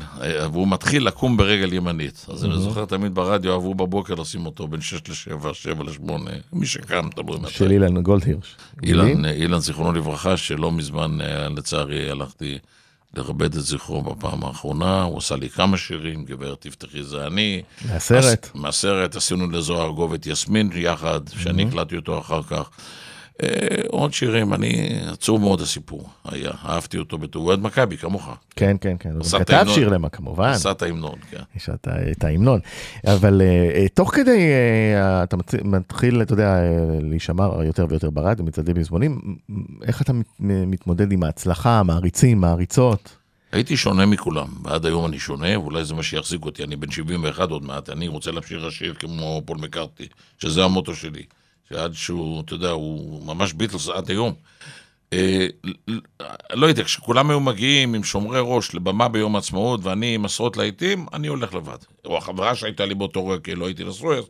והוא 0.51 0.67
מתחיל 0.67 1.07
לקום 1.07 1.37
ברגל 1.37 1.73
ימנית. 1.73 2.25
אז 2.33 2.45
אני 2.45 2.57
זוכר 2.57 2.85
תמיד 2.85 3.15
ברדיו, 3.15 3.53
אהבו 3.53 3.75
בבוקר 3.75 4.15
לשים 4.15 4.45
אותו 4.45 4.67
בין 4.67 4.81
6 4.81 4.93
ל-7, 5.09 5.53
7 5.53 5.83
ל-8. 5.83 6.11
מי 6.53 6.65
שקם, 6.65 7.09
תלוי 7.15 7.39
מתי. 7.39 7.51
של 7.51 7.71
אילן 7.71 8.01
גולדהירש. 8.01 8.55
אילן, 8.83 9.25
אילן, 9.25 9.59
זיכרונו 9.59 9.91
לברכה, 9.93 10.37
שלא 10.37 10.71
מזמן, 10.71 11.21
אה, 11.21 11.49
לצערי, 11.49 12.11
הלכתי 12.11 12.57
לכבד 13.13 13.55
את 13.55 13.63
זכרו 13.63 14.01
בפעם 14.01 14.43
האחרונה. 14.43 15.03
הוא 15.03 15.17
עשה 15.17 15.35
לי 15.35 15.49
כמה 15.49 15.77
שירים, 15.77 16.25
גברת 16.25 16.61
תפתחי 16.61 17.03
זה 17.03 17.27
אני. 17.27 17.61
מהסרט. 17.85 18.49
מהסרט, 18.53 19.15
עשינו 19.15 19.51
לזוהר 19.51 19.89
גוב 19.89 20.13
את 20.13 20.27
יסמין 20.27 20.69
יחד, 20.75 21.19
שאני 21.43 21.63
הקלטתי 21.63 21.95
אותו 21.95 22.19
אחר 22.19 22.43
כך. 22.43 22.69
אה, 23.43 23.47
עוד 23.87 24.13
שירים, 24.13 24.53
אני, 24.53 24.99
עצוב 25.11 25.41
מאוד 25.41 25.61
הסיפור 25.61 26.09
היה, 26.25 26.51
אהבתי 26.65 26.97
אותו 26.97 27.17
בתור, 27.17 27.47
אוהד 27.47 27.59
מכבי, 27.59 27.97
כמוך. 27.97 28.29
כן, 28.55 28.77
כן, 28.81 28.95
כן. 28.99 29.11
הוא 29.11 29.21
עשה 29.21 29.39
כתב. 29.39 29.65
שיר 29.73 29.89
למה, 29.89 30.09
כמובן. 30.09 30.49
עשה 30.49 30.71
את 30.71 30.81
ההמנון, 30.81 31.15
כן. 31.31 31.41
יש 31.55 31.69
את 31.69 31.87
את 32.11 32.23
ההמנון. 32.23 32.59
אבל 33.07 33.41
אה, 33.41 33.45
אה, 33.81 33.87
תוך 33.93 34.15
כדי, 34.15 34.49
אתה 35.23 35.37
מתחיל, 35.63 36.21
אתה 36.21 36.33
יודע, 36.33 36.55
להישמע 37.01 37.47
יותר 37.65 37.85
ויותר 37.89 38.09
ברדיו, 38.09 38.45
מצעדי 38.45 38.73
מזמונים, 38.73 39.21
מ- 39.49 39.83
איך 39.83 40.01
אתה 40.01 40.13
מתמודד 40.39 41.11
עם 41.11 41.23
ההצלחה, 41.23 41.83
מעריצים, 41.83 42.41
מעריצות? 42.41 43.15
הייתי 43.51 43.77
שונה 43.77 44.05
מכולם, 44.05 44.47
ועד 44.63 44.85
היום 44.85 45.05
אני 45.05 45.19
שונה, 45.19 45.59
ואולי 45.59 45.85
זה 45.85 45.93
מה 45.93 46.03
שיחזיק 46.03 46.45
אותי, 46.45 46.63
אני 46.63 46.75
בן 46.75 46.91
71 46.91 47.49
עוד 47.49 47.65
מעט, 47.65 47.89
אני 47.89 48.07
רוצה 48.07 48.31
להמשיך 48.31 48.63
לשיר 48.63 48.93
כמו 48.93 49.41
פול 49.45 49.57
מקארטי, 49.57 50.07
שזה 50.39 50.63
המוטו 50.63 50.95
שלי, 50.95 51.23
שעד 51.71 51.93
שהוא, 51.93 52.41
אתה 52.41 52.53
יודע, 52.53 52.69
הוא 52.69 53.25
ממש 53.25 53.53
ביטלס 53.53 53.89
עד 53.89 54.09
היום. 54.09 54.33
אה, 55.13 55.47
לא 56.53 56.67
יודע, 56.67 56.83
כשכולם 56.83 57.29
היו 57.29 57.39
מגיעים 57.39 57.93
עם 57.93 58.03
שומרי 58.03 58.39
ראש 58.43 58.75
לבמה 58.75 59.07
ביום 59.07 59.35
העצמאות, 59.35 59.79
ואני 59.83 60.15
עם 60.15 60.25
עשרות 60.25 60.57
להיטים, 60.57 61.05
אני 61.13 61.27
הולך 61.27 61.53
לבד. 61.53 61.77
או 62.05 62.17
החברה 62.17 62.55
שהייתה 62.55 62.85
לי 62.85 62.95
באותו 62.95 63.27
רגע, 63.27 63.41
כי 63.43 63.55
לא 63.55 63.65
הייתי 63.65 63.83
נשוי, 63.83 64.17
אז- 64.17 64.23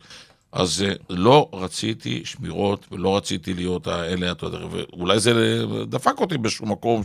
אז 0.53 0.85
אה, 0.87 0.93
לא 1.09 1.49
רציתי 1.53 2.21
שמירות, 2.25 2.85
ולא 2.91 3.17
רציתי 3.17 3.53
להיות 3.53 3.87
האלה, 3.87 4.31
אתה 4.31 4.45
יודע, 4.45 4.57
ואולי 4.71 5.19
זה 5.19 5.63
דפק 5.89 6.19
אותי 6.19 6.37
באיזשהו 6.37 6.65
מקום, 6.65 7.01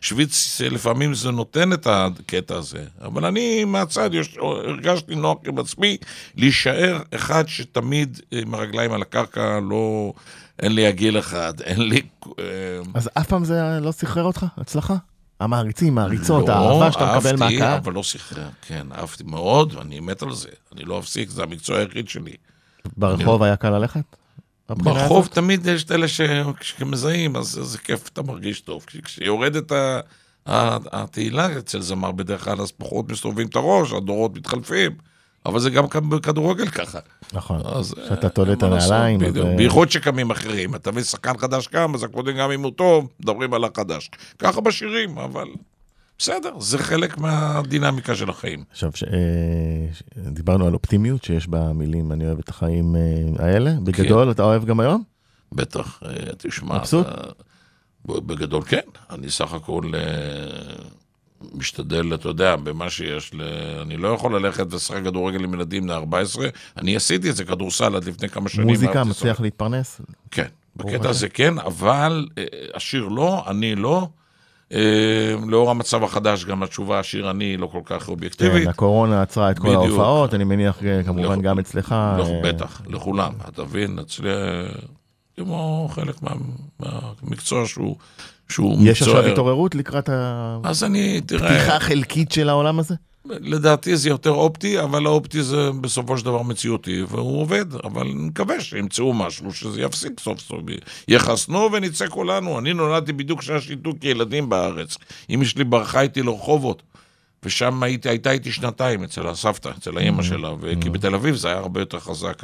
ששוויץ 0.00 0.60
אה, 0.60 0.68
לפעמים 0.68 1.14
זה 1.14 1.30
נותן 1.30 1.72
את 1.72 1.86
הקטע 1.90 2.56
הזה. 2.56 2.84
אבל 3.00 3.24
אני 3.24 3.64
מהצד 3.64 4.14
יש, 4.14 4.36
הרגשתי 4.38 5.14
נוח 5.14 5.38
עם 5.46 5.58
עצמי 5.58 5.96
להישאר 6.36 6.98
אחד 7.14 7.44
שתמיד 7.48 8.20
אה, 8.32 8.38
עם 8.42 8.54
הרגליים 8.54 8.92
על 8.92 9.02
הקרקע, 9.02 9.60
לא... 9.70 10.12
אין 10.62 10.72
לי 10.74 10.86
עגיל 10.86 11.18
אחד, 11.18 11.60
אין 11.60 11.88
לי... 11.88 12.02
אה, 12.38 12.44
אז 12.94 13.10
אף 13.18 13.28
פעם 13.28 13.44
זה 13.44 13.78
לא 13.82 13.92
סחרר 13.92 14.24
אותך? 14.24 14.46
הצלחה? 14.56 14.96
המעריצים, 15.40 15.94
מעריצות, 15.94 16.48
לא, 16.48 16.52
האהבה 16.52 16.92
שאתה 16.92 17.04
מקבל 17.04 17.14
אהבתי, 17.14 17.56
מהקהל? 17.56 17.76
אבל 17.76 17.92
לא 17.92 18.02
סחרר, 18.02 18.48
כן, 18.66 18.86
אהבתי 18.92 19.24
מאוד, 19.24 19.74
ואני 19.74 20.00
מת 20.00 20.22
על 20.22 20.32
זה. 20.32 20.48
אני 20.74 20.84
לא 20.84 20.98
אפסיק, 20.98 21.30
זה 21.30 21.42
המקצוע 21.42 21.78
היחיד 21.78 22.08
שלי. 22.08 22.36
ברחוב 22.96 23.42
היה 23.42 23.56
קל 23.56 23.70
ללכת? 23.70 24.16
ברחוב? 24.68 25.26
תמיד 25.26 25.66
יש 25.66 25.84
את 25.84 25.92
אלה 25.92 26.06
שמזהים, 26.60 27.36
אז 27.36 27.46
זה 27.62 27.78
כיף, 27.78 28.08
אתה 28.08 28.22
מרגיש 28.22 28.60
טוב. 28.60 28.84
כש- 28.86 28.96
כשיורדת 28.96 29.72
התהילה 30.46 31.58
אצל 31.58 31.80
זמר 31.80 32.12
בדרך 32.12 32.44
כלל, 32.44 32.60
אז 32.60 32.72
פחות 32.72 33.12
מסתובבים 33.12 33.46
את 33.46 33.56
הראש, 33.56 33.92
הדורות 33.92 34.36
מתחלפים. 34.36 34.92
אבל 35.46 35.60
זה 35.60 35.70
גם 35.70 35.84
בכדורגל 36.08 36.68
ככה. 36.68 36.98
נכון, 37.32 37.60
שאתה 38.08 38.26
אה, 38.26 38.28
תולה 38.32 38.52
את 38.52 38.62
הנעליים. 38.62 39.22
אה, 39.22 39.56
בייחוד 39.56 39.90
שקמים 39.90 40.30
אחרים. 40.30 40.74
אתה 40.74 40.92
מבין, 40.92 41.04
שחקן 41.04 41.38
חדש 41.38 41.66
קם, 41.66 41.94
אז 41.94 42.02
הקודם 42.04 42.36
גם 42.36 42.50
אם 42.50 42.62
הוא 42.62 42.72
טוב, 42.76 43.08
מדברים 43.20 43.54
על 43.54 43.64
החדש. 43.64 44.10
ככה 44.38 44.60
בשירים, 44.60 45.18
אבל 45.18 45.46
בסדר, 46.18 46.60
זה 46.60 46.78
חלק 46.78 47.18
מהדינמיקה 47.18 48.14
של 48.14 48.30
החיים. 48.30 48.64
עכשיו, 48.70 48.90
ש- 48.94 49.02
אה, 49.02 49.08
ש- 49.94 50.02
דיברנו 50.16 50.66
על 50.66 50.74
אופטימיות 50.74 51.24
שיש 51.24 51.46
במילים, 51.48 52.12
אני 52.12 52.26
אוהב 52.26 52.38
את 52.38 52.48
החיים 52.48 52.96
אה, 52.96 53.00
האלה. 53.46 53.70
בגדול, 53.84 54.30
אתה 54.30 54.42
אוהב 54.42 54.64
גם 54.64 54.80
היום? 54.80 55.02
בטח, 55.52 56.00
אה, 56.06 56.10
תשמע, 56.38 56.78
מבסוט? 56.78 57.06
בגדול 58.06 58.62
כן, 58.62 58.80
אני 59.10 59.30
סך 59.30 59.52
הכל 59.52 59.82
משתדל, 61.54 62.14
אתה 62.14 62.28
יודע, 62.28 62.56
במה 62.56 62.90
שיש, 62.90 63.34
ל... 63.34 63.42
אני 63.82 63.96
לא 63.96 64.08
יכול 64.08 64.36
ללכת 64.36 64.66
ולשחק 64.72 65.04
כדורגל 65.04 65.44
עם 65.44 65.54
ילדים 65.54 65.82
בני 65.82 65.92
14, 65.92 66.48
אני 66.76 66.96
עשיתי 66.96 67.30
את 67.30 67.36
זה 67.36 67.44
כדורסל 67.44 67.96
עד 67.96 68.04
לפני 68.04 68.28
כמה 68.28 68.48
שנים. 68.48 68.66
מוזיקה, 68.66 69.04
מצליח 69.04 69.26
לשחק. 69.30 69.40
להתפרנס? 69.40 70.00
כן, 70.30 70.46
בקטע. 70.76 71.08
הזה 71.08 71.28
כן, 71.28 71.58
אבל 71.58 72.26
השיר 72.74 73.08
לא, 73.08 73.44
אני 73.50 73.74
לא. 73.74 74.08
אה, 74.72 74.78
לאור 75.48 75.70
המצב 75.70 76.02
החדש, 76.04 76.44
גם 76.44 76.62
התשובה, 76.62 76.98
השיר 76.98 77.30
אני 77.30 77.56
לא 77.56 77.66
כל 77.66 77.80
כך 77.84 78.08
אובייקטיבית. 78.08 78.64
כן, 78.64 78.70
הקורונה 78.70 79.22
עצרה 79.22 79.50
את 79.50 79.58
כל 79.58 79.68
בדיוק. 79.68 79.82
ההופעות, 79.84 80.34
אני 80.34 80.44
מניח 80.44 80.78
אה, 80.84 81.02
כמובן 81.02 81.38
לכ- 81.38 81.44
גם 81.44 81.58
אצלך. 81.58 81.94
לא, 82.18 82.24
אה, 82.26 82.40
בטח, 82.44 82.82
לכולם, 82.86 83.32
אתה 83.48 83.62
מבין, 83.62 83.98
אצלי, 83.98 84.28
כמו 85.36 85.88
חלק 85.90 86.22
מה- 86.22 86.30
מהמקצוע 86.80 87.66
שהוא 87.66 87.96
שהוא 88.48 88.76
יש 88.82 89.02
מקצוע... 89.02 89.18
עכשיו 89.18 89.32
התעוררות 89.32 89.74
לקראת 89.74 90.10
אז 90.64 90.84
אני, 90.84 91.20
תראה, 91.20 91.48
הפתיחה 91.56 91.80
חלקית 91.80 92.32
של 92.32 92.48
העולם 92.48 92.78
הזה? 92.78 92.94
לדעתי 93.30 93.96
זה 93.96 94.08
יותר 94.08 94.30
אופטי, 94.30 94.80
אבל 94.80 95.06
האופטי 95.06 95.42
זה 95.42 95.70
בסופו 95.80 96.18
של 96.18 96.24
דבר 96.24 96.42
מציאותי, 96.42 97.02
והוא 97.08 97.40
עובד, 97.40 97.74
אבל 97.74 98.02
אני 98.02 98.14
מקווה 98.14 98.60
שימצאו 98.60 99.14
משהו 99.14 99.52
שזה 99.52 99.82
יפסיק 99.82 100.20
סוף 100.20 100.40
סוף. 100.40 100.60
יחסנו 101.08 101.68
ונצא 101.72 102.08
כולנו. 102.08 102.58
אני 102.58 102.72
נולדתי 102.72 103.12
בדיוק 103.12 103.40
כשהיה 103.40 103.60
שיתוק 103.60 104.04
ילדים 104.04 104.48
בארץ. 104.48 104.96
אמא 105.30 105.44
שלי 105.44 105.64
ברחה 105.64 106.00
איתי 106.00 106.22
לרחובות. 106.22 106.82
ושם 107.42 107.82
הייתי, 107.82 108.08
הייתה 108.08 108.30
איתי 108.30 108.52
שנתיים 108.52 109.04
אצל 109.04 109.26
הסבתא, 109.26 109.70
אצל 109.78 109.98
האימא 109.98 110.22
שלה, 110.22 110.50
כי 110.80 110.90
בתל 110.90 111.14
אביב 111.14 111.36
זה 111.36 111.48
היה 111.48 111.56
הרבה 111.56 111.80
יותר 111.80 112.00
חזק. 112.00 112.42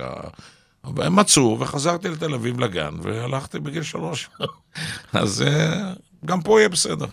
אבל 0.84 1.06
הם 1.06 1.16
מצאו, 1.16 1.56
וחזרתי 1.60 2.08
לתל 2.08 2.34
אביב 2.34 2.60
לגן, 2.60 2.94
והלכתי 3.02 3.58
בגיל 3.58 3.82
שלוש. 3.82 4.28
אז 5.12 5.42
אה, 5.42 5.92
גם 6.24 6.42
פה 6.42 6.60
יהיה 6.60 6.68
בסדר. 6.68 7.06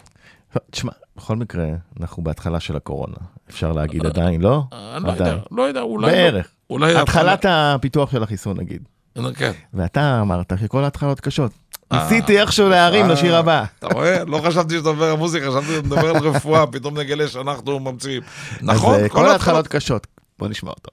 תשמע, 0.72 0.92
בכל 1.20 1.36
מקרה, 1.36 1.66
אנחנו 2.00 2.24
בהתחלה 2.24 2.60
של 2.60 2.76
הקורונה, 2.76 3.16
אפשר 3.50 3.72
להגיד 3.72 4.06
עדיין, 4.06 4.42
לא? 4.42 4.64
אה, 4.74 4.94
אה, 4.94 5.00
לא 5.00 5.12
יודע, 5.12 5.38
לא 5.52 5.62
יודע, 5.62 5.82
אולי... 5.82 6.08
לא. 6.08 6.14
בערך. 6.14 6.48
אולי... 6.70 6.96
התחלת 6.96 7.46
הפיתוח 7.50 8.12
של 8.12 8.24
החיסון 8.24 8.58
נגיד. 8.58 8.82
אה, 9.18 9.34
כן. 9.34 9.52
ואתה 9.74 10.22
אמרת 10.22 10.54
שכל 10.62 10.84
ההתחלות 10.84 11.20
קשות. 11.20 11.52
ניסיתי 11.94 12.40
איכשהו 12.40 12.70
להרים 12.70 13.10
לשיר 13.10 13.36
הבא. 13.36 13.64
אתה 13.80 13.88
רואה? 13.88 14.26
לא 14.26 14.42
חשבתי 14.46 14.78
שאתה 14.78 14.92
מדבר 14.92 15.06
על 15.06 15.18
מוזיקה, 15.18 15.52
חשבתי 15.52 15.76
שאתה 15.76 15.88
מדבר 15.88 16.10
על 16.10 16.28
רפואה, 16.28 16.68
פתאום 16.68 16.98
נגלה 16.98 17.28
שאנחנו 17.28 17.80
ממציאים. 17.80 18.22
נכון, 18.62 19.08
כל 19.08 19.30
ההתחלות 19.30 19.68
קשות. 19.68 20.08
בוא 20.40 20.48
נשמע 20.48 20.70
אותו. 20.70 20.92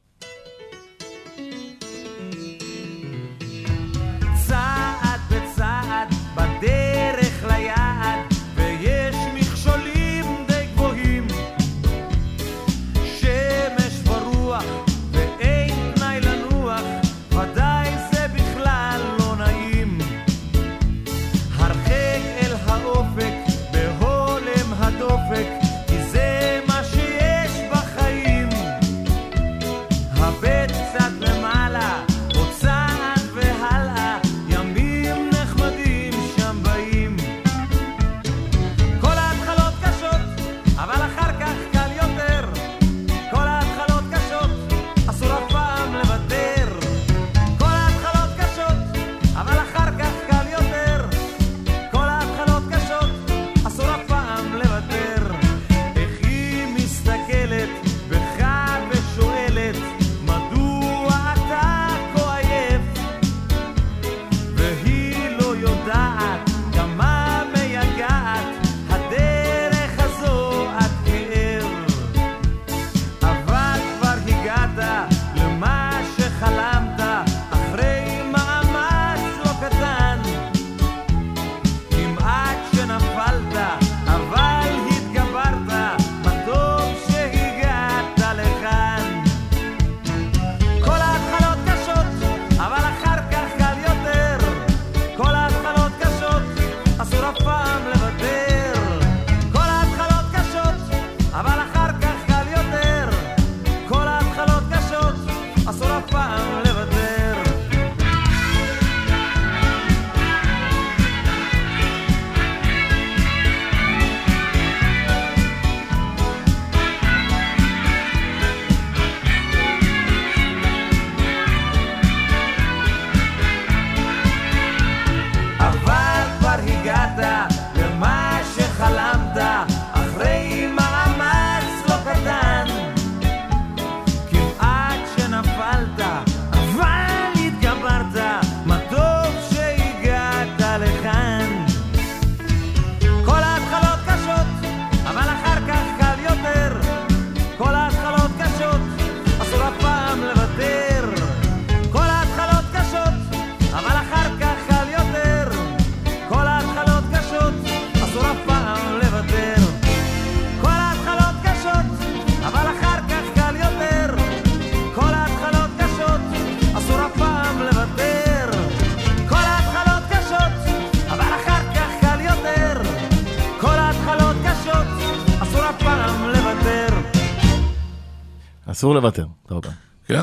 אסור 178.77 178.95
לוותר, 178.95 179.27
טוב. 179.47 179.65
כן. 180.07 180.21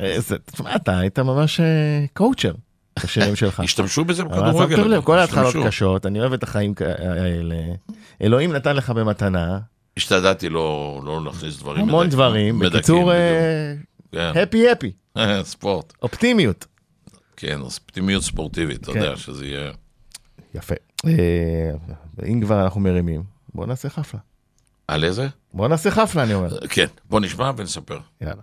אה, 0.00 0.18
תשמע, 0.44 0.76
אתה 0.76 0.98
היית 0.98 1.18
ממש 1.18 1.60
אה, 1.60 2.04
קואוצ'ר. 2.14 2.52
השירים 2.96 3.36
שלך. 3.36 3.60
השתמשו 3.64 4.04
בזה 4.04 4.24
בכדורגל. 4.24 5.00
כל 5.00 5.18
ההתחלות 5.18 5.54
קשות, 5.66 6.06
אני 6.06 6.20
אוהב 6.20 6.32
את 6.32 6.42
החיים 6.42 6.74
האלה. 6.98 7.56
אלוהים 8.22 8.52
נתן 8.52 8.76
לך 8.76 8.90
במתנה. 8.90 9.58
השתדלתי 9.96 10.48
לא, 10.48 11.00
לא 11.04 11.24
להכניס 11.24 11.58
דברים. 11.58 11.88
המון 11.88 12.08
דברים. 12.08 12.58
בקיצור, 12.58 13.12
הפי 14.12 14.66
אה, 14.66 14.72
הפי. 14.72 14.92
כן. 15.14 15.42
ספורט. 15.52 15.92
אופטימיות. 16.02 16.66
כן, 17.36 17.60
אופטימיות 17.60 18.22
ספורטיבית, 18.22 18.82
אתה 18.82 18.92
כן. 18.92 18.98
יודע 18.98 19.16
שזה 19.16 19.46
יהיה... 19.46 19.70
יפה. 20.54 20.74
אם 22.26 22.40
כבר 22.40 22.62
אנחנו 22.64 22.80
מרימים, 22.80 23.22
בוא 23.54 23.66
נעשה 23.66 23.88
חפלה. 23.88 24.20
על 24.90 25.04
איזה? 25.04 25.28
בוא 25.54 25.68
נעשה 25.68 25.90
חפלה 25.90 26.22
אני 26.22 26.34
אומר. 26.34 26.66
כן, 26.68 26.86
בוא 27.04 27.20
נשמע 27.20 27.50
ונספר. 27.56 27.98
יאללה. 28.20 28.42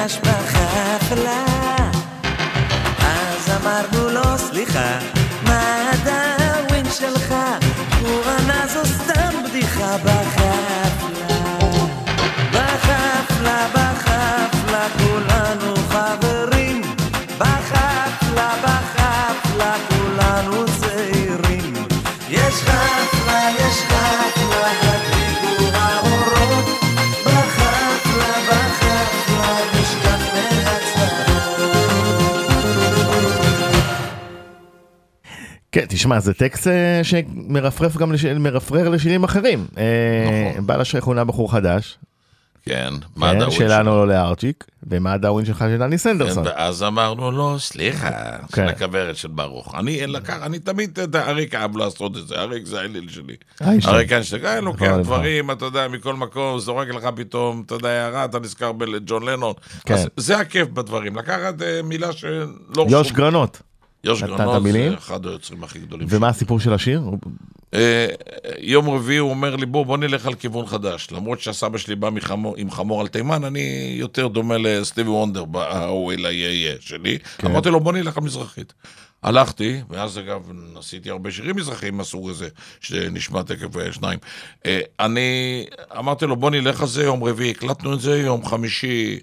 נרגש 0.00 0.18
בחפלה. 0.18 1.44
אז 3.02 3.50
אמרנו 3.56 4.08
לו, 4.08 4.38
סליחה, 4.38 4.98
מה 5.42 5.90
הדאווין 5.90 6.84
שלך? 6.90 7.34
הוא 8.00 8.22
ענה 8.24 8.66
זו 8.66 8.84
סתם 8.84 9.42
בדיחה 9.44 9.96
בחפלה. 10.04 10.39
תשמע, 35.90 36.20
זה 36.20 36.34
טקסט 36.34 36.66
אה, 36.66 37.00
שמרפרף 37.02 37.96
גם, 37.96 38.12
לש... 38.12 38.24
מרפרר 38.24 38.88
לשירים 38.88 39.24
אחרים. 39.24 39.66
אה, 39.78 40.50
נכון. 40.50 40.66
בעל 40.66 40.80
השייך 40.80 41.04
עונה 41.04 41.24
בחור 41.24 41.52
חדש, 41.52 41.98
כן, 42.62 42.94
מה 43.16 43.30
כן, 43.30 43.36
הדאווין 43.36 43.58
שלנו 43.58 43.90
לא 43.90 44.08
לארצ'יק, 44.08 44.64
ומה 44.82 45.12
הדאווין 45.12 45.46
שלך 45.46 45.58
של 45.58 45.78
דני 45.78 45.98
סנדרסון. 45.98 46.44
כן, 46.44 46.50
ואז 46.50 46.82
אמרנו 46.82 47.30
לו, 47.30 47.58
סליחה, 47.58 48.10
כן. 48.10 48.46
של 48.56 48.68
הכוורת 48.68 49.16
של 49.16 49.28
ברוך. 49.28 49.74
אני 49.74 50.06
לקח, 50.06 50.36
אני 50.42 50.58
תמיד, 50.58 50.98
יודע, 50.98 51.28
אריק 51.28 51.54
אהב 51.54 51.76
לעשות 51.76 52.16
את 52.16 52.28
זה, 52.28 52.34
אריק 52.34 52.66
זה 52.66 52.80
האליל 52.80 53.08
שלי. 53.08 53.36
איינשטיין. 53.60 53.94
אריק 53.96 54.12
איינשטיין, 54.12 54.44
אה, 54.46 54.60
לוקח 54.60 54.82
נכון, 54.82 55.02
דברים, 55.02 55.50
אתה 55.50 55.64
יודע, 55.64 55.88
מכל 55.88 56.14
מקום, 56.14 56.58
זורק 56.58 56.88
לך 56.88 57.08
פתאום, 57.16 57.62
אתה 57.66 57.74
יודע, 57.74 57.88
הערה, 57.88 58.24
אתה 58.24 58.38
נזכר 58.38 58.72
בג'ון 58.72 59.22
לנון. 59.22 59.54
כן. 59.84 59.94
זה 60.16 60.38
הכיף 60.38 60.68
בדברים, 60.68 61.16
לקחת 61.16 61.62
אה, 61.62 61.80
מילה 61.84 62.12
שלא... 62.12 62.86
יוש 62.88 63.12
גרנות. 63.12 63.62
יוש 64.04 64.22
המילים? 64.22 64.90
זה 64.90 64.98
אחד 64.98 65.26
היוצרים 65.26 65.64
הכי 65.64 65.78
גדולים. 65.78 66.06
ומה 66.10 66.28
הסיפור 66.28 66.60
של 66.60 66.72
השיר? 66.72 67.02
אה, 67.74 68.06
יום 68.58 68.90
רביעי 68.90 69.18
הוא 69.18 69.30
אומר 69.30 69.56
לי, 69.56 69.66
בוא, 69.66 69.86
בוא 69.86 69.98
נלך 69.98 70.26
על 70.26 70.34
כיוון 70.34 70.66
חדש. 70.66 71.08
למרות 71.12 71.40
שהסבא 71.40 71.78
שלי 71.78 71.94
בא 71.96 72.10
מחמור, 72.10 72.54
עם 72.56 72.70
חמור 72.70 73.00
על 73.00 73.08
תימן, 73.08 73.44
אני 73.44 73.94
יותר 73.98 74.28
דומה 74.28 74.58
לסטיבי 74.58 75.10
וונדר, 75.10 75.44
בהוא 75.44 76.12
אל 76.12 76.26
היהיה 76.26 76.76
שלי. 76.80 77.18
כן. 77.38 77.46
אמרתי 77.46 77.70
לו, 77.70 77.80
בוא 77.80 77.92
נלך 77.92 78.18
למזרחית. 78.18 78.72
הלכתי, 79.22 79.80
ואז 79.90 80.18
אגב, 80.18 80.50
עשיתי 80.76 81.10
הרבה 81.10 81.30
שירים 81.30 81.56
מזרחיים 81.56 81.96
מהסוג 81.96 82.30
הזה, 82.30 82.48
שנשמע 82.80 83.42
תכף 83.42 83.76
אה, 83.76 83.92
שניים. 83.92 84.18
אה, 84.66 84.80
אני 85.00 85.66
אמרתי 85.98 86.26
לו, 86.26 86.36
בוא 86.36 86.50
נלך 86.50 86.80
על 86.80 86.88
זה 86.88 87.02
יום 87.02 87.24
רביעי, 87.24 87.50
הקלטנו 87.50 87.94
את 87.94 88.00
זה, 88.00 88.18
יום 88.18 88.44
חמישי 88.44 89.20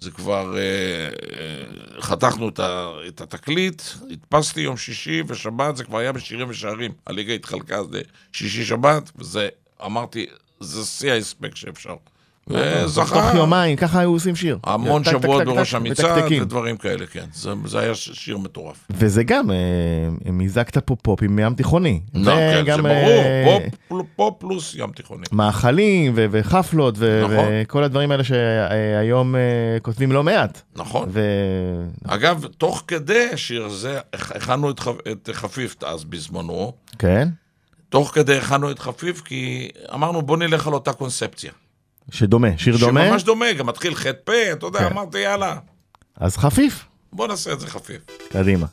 זה 0.00 0.10
כבר, 0.10 0.56
אה, 0.58 0.62
אה, 0.62 2.02
חתכנו 2.02 2.48
את, 2.48 2.58
ה, 2.58 2.90
את 3.08 3.20
התקליט, 3.20 3.82
הדפסתי 4.10 4.60
יום 4.60 4.76
שישי 4.76 5.22
ושבת, 5.26 5.76
זה 5.76 5.84
כבר 5.84 5.98
היה 5.98 6.12
בשירים 6.12 6.50
ושערים. 6.50 6.92
הליגה 7.06 7.32
התחלקה 7.32 7.84
זה 7.84 8.02
שישי-שבת, 8.32 9.10
וזה, 9.16 9.48
אמרתי, 9.84 10.26
זה 10.60 10.84
שיא 10.84 11.12
ההספק 11.12 11.56
שאפשר. 11.56 11.96
וזכה 12.50 13.14
תוך 13.14 13.34
יומיים, 13.34 13.76
ככה 13.76 14.00
היו 14.00 14.10
עושים 14.10 14.36
שיר. 14.36 14.58
המון 14.64 15.04
שבועות 15.04 15.44
בראש 15.44 15.74
המצעד. 15.74 16.32
ודברים 16.40 16.76
כאלה, 16.76 17.06
כן. 17.06 17.24
זה, 17.34 17.50
זה 17.64 17.78
היה 17.80 17.94
שיר 17.94 18.38
מטורף. 18.38 18.76
וזה 18.90 19.24
גם, 19.24 19.50
אה, 19.50 19.56
מיזגת 20.32 20.78
פה 20.78 20.96
פופ 21.02 21.22
עם 21.22 21.38
ים 21.38 21.54
תיכוני. 21.54 22.00
לא, 22.14 22.32
כן, 22.32 22.52
זה 22.54 22.62
וגם, 22.62 22.82
ברור, 22.82 22.94
אה, 22.96 23.58
פופ, 23.88 24.02
פופ 24.16 24.34
פלוס 24.40 24.74
ים 24.78 24.90
תיכוני. 24.92 25.24
מאכלים 25.32 26.12
ו- 26.16 26.26
וחפלות 26.30 26.94
ו- 26.98 27.20
נכון. 27.24 27.44
וכל 27.50 27.84
הדברים 27.84 28.10
האלה 28.10 28.24
שהיום 28.24 29.36
אה, 29.36 29.40
כותבים 29.82 30.12
לא 30.12 30.24
מעט. 30.24 30.60
נכון. 30.76 31.08
ו... 31.12 31.20
אגב, 32.06 32.44
תוך 32.58 32.84
כדי 32.88 33.28
השיר 33.32 33.64
הזה, 33.64 33.98
הכ- 34.16 34.36
הכנו 34.36 34.70
את, 34.70 34.80
את 35.12 35.30
חפיף 35.32 35.76
אז 35.84 36.04
בזמנו, 36.04 36.72
כן? 36.98 37.28
תוך 37.88 38.10
כדי 38.14 38.36
הכנו 38.36 38.70
את 38.70 38.78
חפיף, 38.78 39.20
כי 39.20 39.68
אמרנו 39.94 40.22
בוא 40.22 40.36
נלך 40.36 40.66
על 40.66 40.72
אותה 40.74 40.92
קונספציה. 40.92 41.52
שדומה, 42.10 42.48
שיר 42.56 42.76
דומה, 42.76 43.06
שממש 43.08 43.22
דומה, 43.22 43.52
גם 43.52 43.66
מתחיל 43.66 43.94
ח"פ, 43.94 44.28
אתה 44.52 44.66
יודע, 44.66 44.78
כן. 44.78 44.84
אמרתי 44.86 45.18
יאללה, 45.18 45.56
אז 46.16 46.36
חפיף, 46.36 46.84
בוא 47.12 47.28
נעשה 47.28 47.52
את 47.52 47.60
זה 47.60 47.66
חפיף. 47.66 48.02
קדימה. 48.28 48.66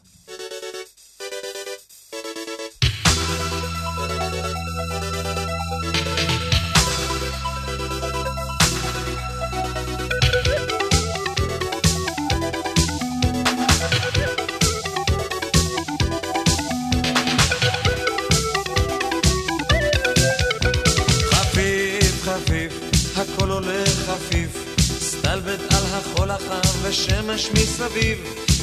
מסביב. 27.85 28.17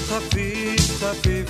חפיף, 0.09 1.03
חפיף, 1.03 1.49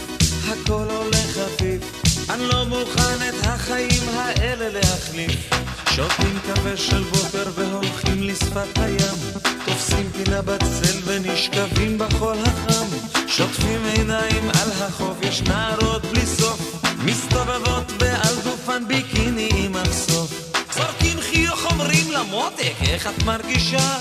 הכל 0.48 0.86
הולך 0.90 1.38
חפיף, 1.38 1.82
אני 2.30 2.44
לא 2.48 2.64
מוכן 2.64 3.28
את 3.28 3.46
החיים 3.46 4.08
האלה 4.08 4.68
להחליף. 4.68 5.50
שותים 5.90 6.38
קפה 6.46 6.76
של 6.76 7.02
בוקר 7.02 7.50
והולכים 7.54 8.22
לשפת 8.22 8.78
הים, 8.78 9.42
תופסים 9.66 10.10
פינה 10.12 10.42
בצל 10.42 10.98
ונשכבים 11.04 11.98
בחול 11.98 12.36
החם, 12.46 12.86
שוטפים 13.26 13.84
עיניים 13.84 14.50
על 14.50 14.70
החוף, 14.82 15.16
יש 15.22 15.42
נערות 15.42 16.04
בלי 16.04 16.26
סוף, 16.26 16.84
מסתובבות 17.04 17.92
ועל 17.98 18.34
גופן 18.44 18.88
ביקיני 18.88 19.48
עם 19.52 19.72
מחשוף. 19.72 20.52
זורקים 20.74 21.20
חיוך 21.20 21.72
אומרים 21.72 22.12
למותק, 22.12 22.74
איך 22.80 23.06
את 23.06 23.22
מרגישה? 23.24 23.98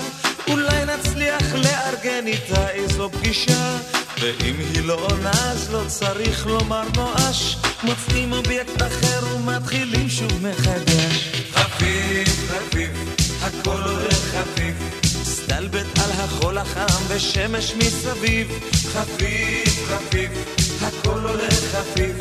אולי 0.48 0.84
נצליח 0.84 1.54
לארגן 1.54 2.26
איתה 2.26 2.70
איזו 2.70 3.10
פגישה. 3.10 3.76
ואם 4.20 4.54
היא 4.58 4.82
לא 4.82 4.94
עונה 4.94 5.30
אז 5.30 5.72
לא 5.72 5.82
צריך 5.86 6.46
לומר 6.46 6.82
נואש. 6.96 7.56
מוצאים 7.82 8.32
אובייקט 8.32 8.82
אחר 8.82 9.36
ומתחילים 9.36 10.08
שוב 10.08 10.46
מחדש. 10.46 11.32
חפיף, 11.52 12.50
חפיף, 12.50 12.90
הכל 13.42 13.82
הולך 13.82 14.34
חפיף. 14.34 15.04
סטלבט 15.24 15.98
על 15.98 16.10
החול 16.10 16.58
החם 16.58 17.04
ושמש 17.08 17.74
מסביב. 17.74 18.48
חפיף, 18.92 19.88
חפיף, 19.88 20.30
הכל 20.82 21.18
הולך 21.18 21.54
חפיף. 21.72 22.16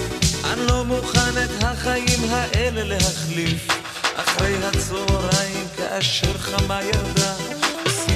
אני 0.45 0.67
לא 0.67 0.85
מוכן 0.85 1.43
את 1.45 1.63
החיים 1.63 2.29
האלה 2.29 2.83
להחליף. 2.83 3.67
אחרי 4.15 4.55
הצהריים 4.65 5.67
כאשר 5.77 6.37
חמה 6.37 6.81
ירדה 6.83 7.60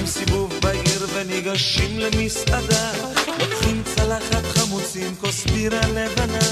עושים 0.02 0.08
סיבוב 0.08 0.54
בעיר 0.62 1.08
וניגשים 1.14 2.00
למסעדה. 2.00 2.91
לוקחים 3.39 3.84
צלחת 3.96 4.46
חמוצים, 4.46 5.16
כוס 5.22 5.46
בירה 5.46 5.88
לבנה 5.88 6.50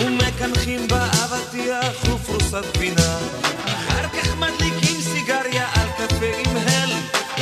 ומקנחים 0.00 0.88
באבטיח 0.88 2.04
ופרוסת 2.04 2.64
גבינה 2.74 3.18
אחר 3.66 4.08
כך 4.08 4.36
מדליקים 4.36 5.00
סיגריה 5.00 5.68
על 5.74 5.88
קפה 5.96 6.26
עם 6.26 6.56
הל 6.56 6.90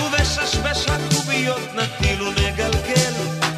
ובששבש 0.03 0.87
הקוביות 0.89 1.75
נטיל 1.75 2.23
ונגלגל. 2.23 3.13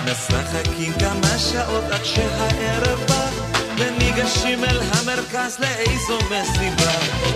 משחקים 0.04 0.92
כמה 1.00 1.38
שעות 1.38 1.84
עד 1.84 2.04
שהערב 2.04 3.00
בא 3.08 3.30
וניגשים 3.78 4.64
אל 4.64 4.80
המרכז 4.80 5.58
לאיזו 5.58 6.18
מסיבה. 6.18 6.92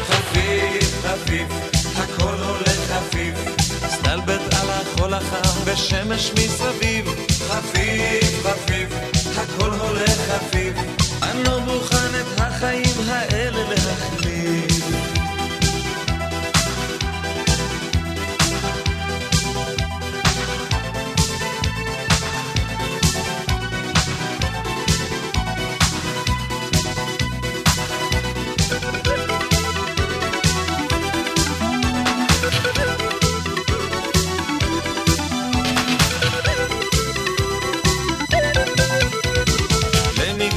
חפיף, 0.06 1.04
חפיף, 1.04 1.48
הכל 1.96 2.34
הולך 2.42 2.92
חפיף 2.92 3.45
סטלבט 4.06 4.54
על 4.54 4.68
החול 4.70 5.14
החם 5.14 5.60
ושמש 5.64 6.32
מסביב 6.32 7.06
חפיף, 7.48 8.46
חפיף, 8.46 8.88
הכל 9.36 9.70
הולך 9.70 10.10
חפיף. 10.10 10.72
אני 11.22 11.44
לא 11.44 11.60
מוכן 11.60 12.20
את 12.20 12.40
החיים 12.40 13.08
האלה 13.08 13.62
להחליף 13.68 14.75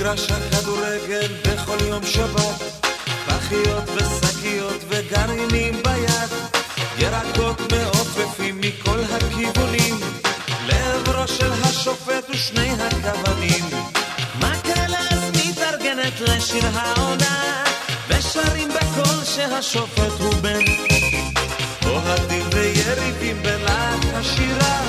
במגרש 0.09 0.31
הכדורגל 0.31 1.27
בכל 1.45 1.77
יום 1.81 2.05
שבת, 2.05 2.87
פחיות 3.27 3.83
ושקיות 3.95 4.83
וגרעינים 4.89 5.83
ביד, 5.83 6.29
ירקות 6.97 7.61
מעופפים 7.71 8.61
מכל 8.61 8.99
הכיוונים, 9.11 9.99
לעברו 10.67 11.27
של 11.27 11.51
השופט 11.63 12.29
ושני 12.29 12.71
הכוונים. 12.71 13.65
מקהלה 14.37 14.99
אז 15.11 15.31
מתארגנת 15.35 16.21
לשיר 16.21 16.63
העונה, 16.73 17.63
ושרים 18.07 18.69
בקול 18.69 19.23
שהשופט 19.25 20.19
הוא 20.19 20.33
בן. 20.33 20.65
אוהדים 21.85 22.45
ויריבים 22.53 23.43
בלהט 23.43 24.05
השירה, 24.13 24.81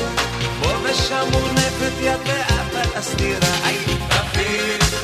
פה 0.63 0.69
ושם 0.83 1.29
מונפת 1.33 1.93
יד 2.03 2.29
לאט 2.29 2.75
לאט 2.75 2.97
הסתירה. 2.97 3.61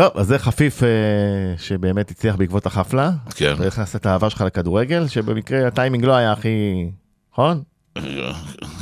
טוב, 0.00 0.10
אז 0.14 0.26
זה 0.26 0.38
חפיף 0.38 0.82
אה, 0.82 0.88
שבאמת 1.58 2.10
הצליח 2.10 2.36
בעקבות 2.36 2.66
החפלה. 2.66 3.10
כן. 3.34 3.54
והכנסת 3.58 3.96
את 3.96 4.06
האהבה 4.06 4.30
שלך 4.30 4.40
לכדורגל, 4.40 5.08
שבמקרה 5.08 5.66
הטיימינג 5.66 6.04
לא 6.04 6.12
היה 6.12 6.32
הכי... 6.32 6.86
נכון? 7.32 7.62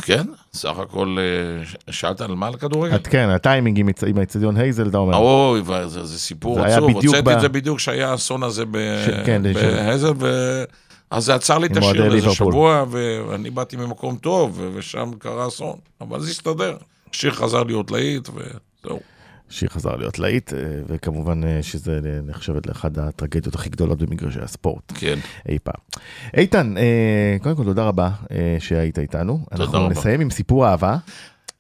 כן, 0.03 0.23
סך 0.53 0.79
הכל 0.79 1.17
אה, 1.19 1.93
שאלת 1.93 2.21
על 2.21 2.35
מה 2.35 2.47
על 2.47 2.57
כדורגל? 2.57 2.95
את 2.95 3.07
כן, 3.07 3.29
הטיימינג 3.29 3.79
עם 4.07 4.19
האצטדיון 4.19 4.57
הייזל, 4.57 4.89
אתה 4.89 4.99
אומר. 4.99 5.17
אוי, 5.17 5.63
זה 5.87 6.19
סיפור 6.19 6.55
זה 6.55 6.65
היה 6.65 6.77
עצוב, 6.77 6.91
הוצאתי 6.91 7.23
ב- 7.23 7.29
את 7.29 7.41
זה 7.41 7.49
בדיוק 7.49 7.79
כשהיה 7.79 8.11
האסון 8.11 8.43
הזה 8.43 8.65
ב- 8.71 9.05
ש- 9.07 9.27
כן, 9.27 9.43
בהזל, 9.55 10.13
ו... 10.19 10.65
אז 11.11 11.25
זה 11.25 11.35
עצר 11.35 11.59
לי 11.59 11.67
את 11.67 11.77
השיר 11.77 12.09
לאיזה. 12.09 12.31
שבוע, 12.31 12.85
ואני 12.91 13.51
באתי 13.51 13.77
ממקום 13.77 14.17
טוב, 14.17 14.63
ושם 14.75 15.11
קרה 15.19 15.49
אסון, 15.49 15.77
אבל 16.01 16.21
זה 16.21 16.31
הסתדר. 16.31 16.77
השיר 17.15 17.33
חזר 17.33 17.63
להיות 17.63 17.91
להיט, 17.91 18.29
וזהו. 18.29 19.01
שיר 19.51 19.69
חזר 19.69 19.97
להיות 19.97 20.19
להיט, 20.19 20.53
אה, 20.53 20.59
וכמובן 20.87 21.45
אה, 21.45 21.63
שזה 21.63 22.01
נחשבת 22.27 22.67
לאחד 22.67 22.99
הטרגדיות 22.99 23.55
הכי 23.55 23.71
גדולות 23.71 24.03
במגרשי 24.03 24.41
הספורט 24.41 24.93
כן, 24.95 25.19
אי 25.49 25.59
פעם. 25.59 26.03
איתן, 26.37 26.77
אה, 26.77 27.37
קודם 27.43 27.57
כל 27.57 27.65
תודה 27.65 27.85
רבה 27.85 28.11
שהיית 28.59 28.99
איתנו. 28.99 29.41
תודה 29.51 29.65
אנחנו 29.65 29.79
רבה. 29.79 29.89
נסיים 29.89 30.21
עם 30.21 30.31
סיפור 30.31 30.67
אהבה. 30.67 30.97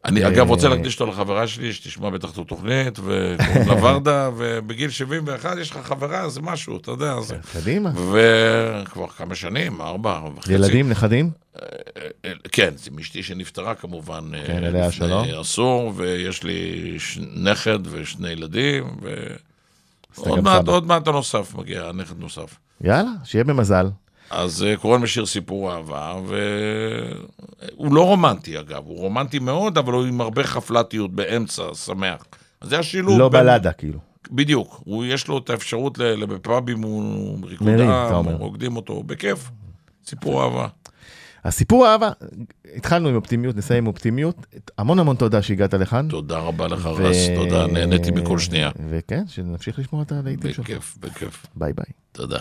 אני 0.04 0.24
אה, 0.24 0.28
אגב 0.28 0.48
רוצה 0.48 0.68
להקדיש 0.68 1.00
אותו 1.00 1.12
לחברה 1.12 1.46
שלי, 1.46 1.72
שתשמע 1.72 2.10
בטח 2.10 2.30
את 2.32 2.38
התוכנית, 2.38 2.98
וקוראים 2.98 3.68
לה 3.68 3.84
ורדה, 3.84 4.30
ובגיל 4.36 4.90
71 4.90 5.56
יש 5.60 5.70
לך 5.70 5.76
חברה, 5.76 6.28
זה 6.28 6.40
משהו, 6.40 6.76
אתה 6.76 6.90
יודע, 6.90 7.20
זה... 7.20 7.36
קדימה. 7.52 7.90
וכבר 7.90 9.08
כמה 9.08 9.34
שנים, 9.34 9.80
ארבע 9.80 10.20
וחצי. 10.36 10.52
ילדים, 10.52 10.88
נכדים? 10.88 11.30
אה, 11.62 11.68
כן, 12.52 12.70
זה 12.76 12.90
מאשתי 12.90 13.22
שנפטרה 13.22 13.74
כמובן. 13.74 14.34
אה, 14.34 14.46
כן, 14.46 14.64
אליה 14.64 14.88
לפני 14.88 15.06
שלום. 15.08 15.26
עשור, 15.40 15.92
ויש 15.96 16.42
לי 16.42 16.96
נכד 17.34 17.78
ושני 17.90 18.28
ילדים, 18.28 18.84
ועוד 20.18 20.40
מעט. 20.40 20.68
עוד 20.68 20.86
מעט 20.86 21.08
הנוסף 21.08 21.54
מגיע, 21.54 21.84
הנכד 21.84 22.18
נוסף. 22.18 22.56
יאללה, 22.80 23.10
שיהיה 23.24 23.44
במזל. 23.44 23.86
אז 24.30 24.62
אה, 24.62 24.76
קוראים 24.76 25.02
לשיר 25.04 25.26
סיפור 25.26 25.72
אהבה, 25.72 26.14
והוא 26.26 27.94
לא 27.94 28.06
רומנטי 28.06 28.58
אגב, 28.60 28.82
הוא 28.86 28.98
רומנטי 28.98 29.38
מאוד, 29.38 29.78
אבל 29.78 29.92
הוא 29.92 30.04
עם 30.06 30.20
הרבה 30.20 30.44
חפלתיות 30.44 31.12
באמצע, 31.12 31.62
שמח. 31.74 32.24
אז 32.60 32.68
זה 32.68 32.78
השילוב. 32.78 33.18
לא 33.18 33.28
בין- 33.28 33.40
בלדה, 33.40 33.72
כאילו. 33.72 33.98
בדיוק, 34.30 34.80
הוא, 34.84 35.04
יש 35.04 35.28
לו 35.28 35.38
את 35.38 35.50
האפשרות, 35.50 35.98
בפאבים 36.28 36.82
הוא 36.82 37.38
ריקוד 37.48 37.66
מרים, 37.68 37.90
עם, 37.90 38.06
אתה 38.06 38.14
אומר. 38.16 38.34
רוקדים 38.36 38.76
אותו, 38.76 39.02
בכיף. 39.02 39.50
סיפור 40.06 40.42
אהבה. 40.44 40.66
הסיפור 41.44 41.86
האהבה, 41.86 42.10
התחלנו 42.76 43.08
עם 43.08 43.14
אופטימיות, 43.16 43.56
נסיים 43.56 43.84
עם 43.84 43.86
אופטימיות. 43.86 44.36
המון 44.78 44.98
המון 44.98 45.16
תודה 45.16 45.42
שהגעת 45.42 45.74
לכאן. 45.74 46.08
תודה 46.08 46.38
רבה 46.38 46.68
לך, 46.68 46.84
ו- 46.86 46.90
רז, 47.04 47.16
תודה, 47.36 47.66
נהניתי 47.66 48.10
מכל 48.10 48.38
שנייה. 48.38 48.70
וכן, 48.90 49.24
שנמשיך 49.28 49.78
לשמוע 49.78 50.02
את 50.02 50.12
הלהיטים 50.12 50.52
שלך. 50.52 50.64
בכיף, 50.70 50.96
בכיף. 51.00 51.46
ביי 51.56 51.72
ביי. 51.72 51.84
תודה. 52.12 52.38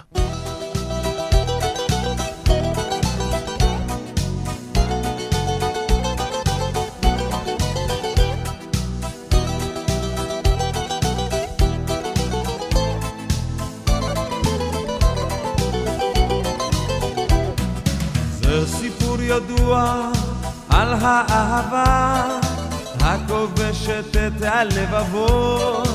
על 20.70 20.94
האהבה 21.02 22.24
הכובשת 23.00 24.18
את 24.28 24.42
הלבבות 24.42 25.88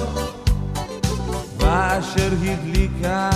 ואשר 1.59 2.29
הדליקה 2.43 3.31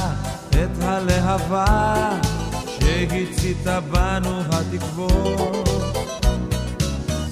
את 0.51 0.83
הלהבה 0.83 2.11
שהציתה 2.81 3.81
בנו 3.81 4.41
התקוות. 4.51 5.69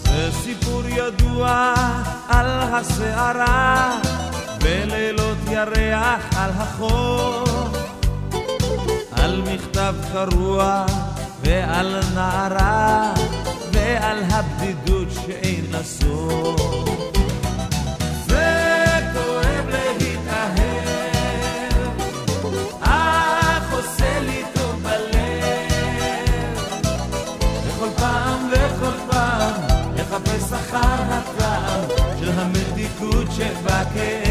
זה 0.05 0.31
סיפור 0.43 0.83
ידוע 0.87 1.75
על 2.29 2.47
הסערה 2.47 3.99
בלילות 4.59 5.39
ירח 5.51 6.37
על 6.37 6.51
החוף 6.51 7.79
על 9.13 9.43
מכתב 9.53 9.95
קרוע 10.13 10.87
ועל 11.45 12.01
נערה 12.15 13.13
ועל 13.73 14.23
הבדידות 14.31 15.09
שאין 15.11 15.65
לה 15.71 15.83
סוף. 15.83 16.89
זה 18.27 18.95
כואב 19.15 19.69
להתאהב, 19.99 20.93
אך 22.81 23.73
עושה 23.73 24.21
לי 24.21 24.43
טוב 24.55 24.83
בלב. 24.83 26.59
וכל 27.67 27.89
פעם 27.97 28.49
וכל 28.51 29.13
פעם 29.13 29.53
לחפש 29.97 30.53
אחר 30.53 31.03
הטעם 31.09 31.81
של 32.21 32.31
המתיקות 32.31 33.27
שבכאב. 33.33 34.24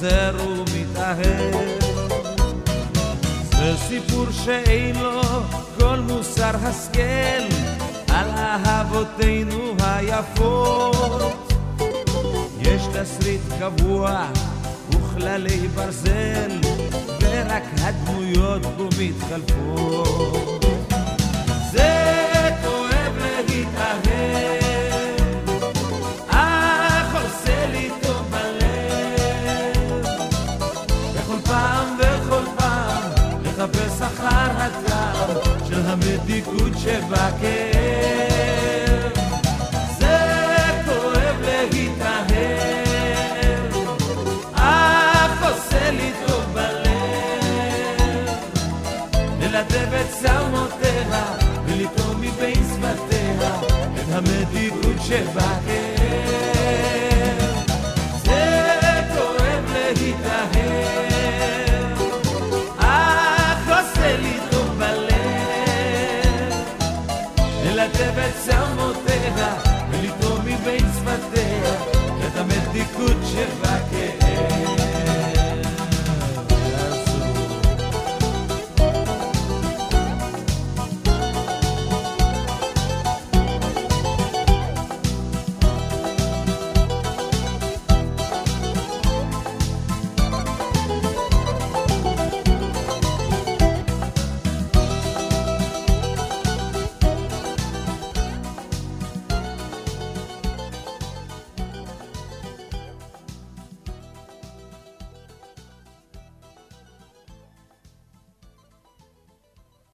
חוזר 0.00 0.36
ומתאהב. 0.48 1.54
זה 3.50 3.76
סיפור 3.88 4.26
שאין 4.44 4.96
לו 4.96 5.20
כל 5.78 5.96
מוסר 5.96 6.50
השכל, 6.62 7.44
על 8.08 8.30
אהבותינו 8.36 9.74
היפות. 9.82 11.52
יש 12.60 12.82
תסריט 12.92 13.40
קבוע 13.60 14.26
וכללי 14.90 15.68
ברזל, 15.68 16.50
ורק 17.20 17.62
הדמויות 17.80 18.62
בו 18.62 18.88
מתחלפות. 18.98 20.64
זה 21.72 22.50
כואב 22.64 23.14
להתאהב, 23.48 24.09
di 36.30 36.38
kutxe 36.42 36.94
bakeo 37.10 39.10
Zeko 39.98 40.96
eble 41.28 41.58
gitaheo 41.72 43.66
Nela 44.58 45.62
teve 45.70 46.42
baleo 46.54 48.20
Lelatevet 49.40 50.10
zaunotea 50.22 51.22
Velitor 51.66 52.12
mi 52.20 52.30
beiz 52.38 52.70
batea 52.82 53.52
Et 53.98 54.08
hamedi 54.14 54.64
kutxe 54.80 55.18
bakeo 55.34 55.79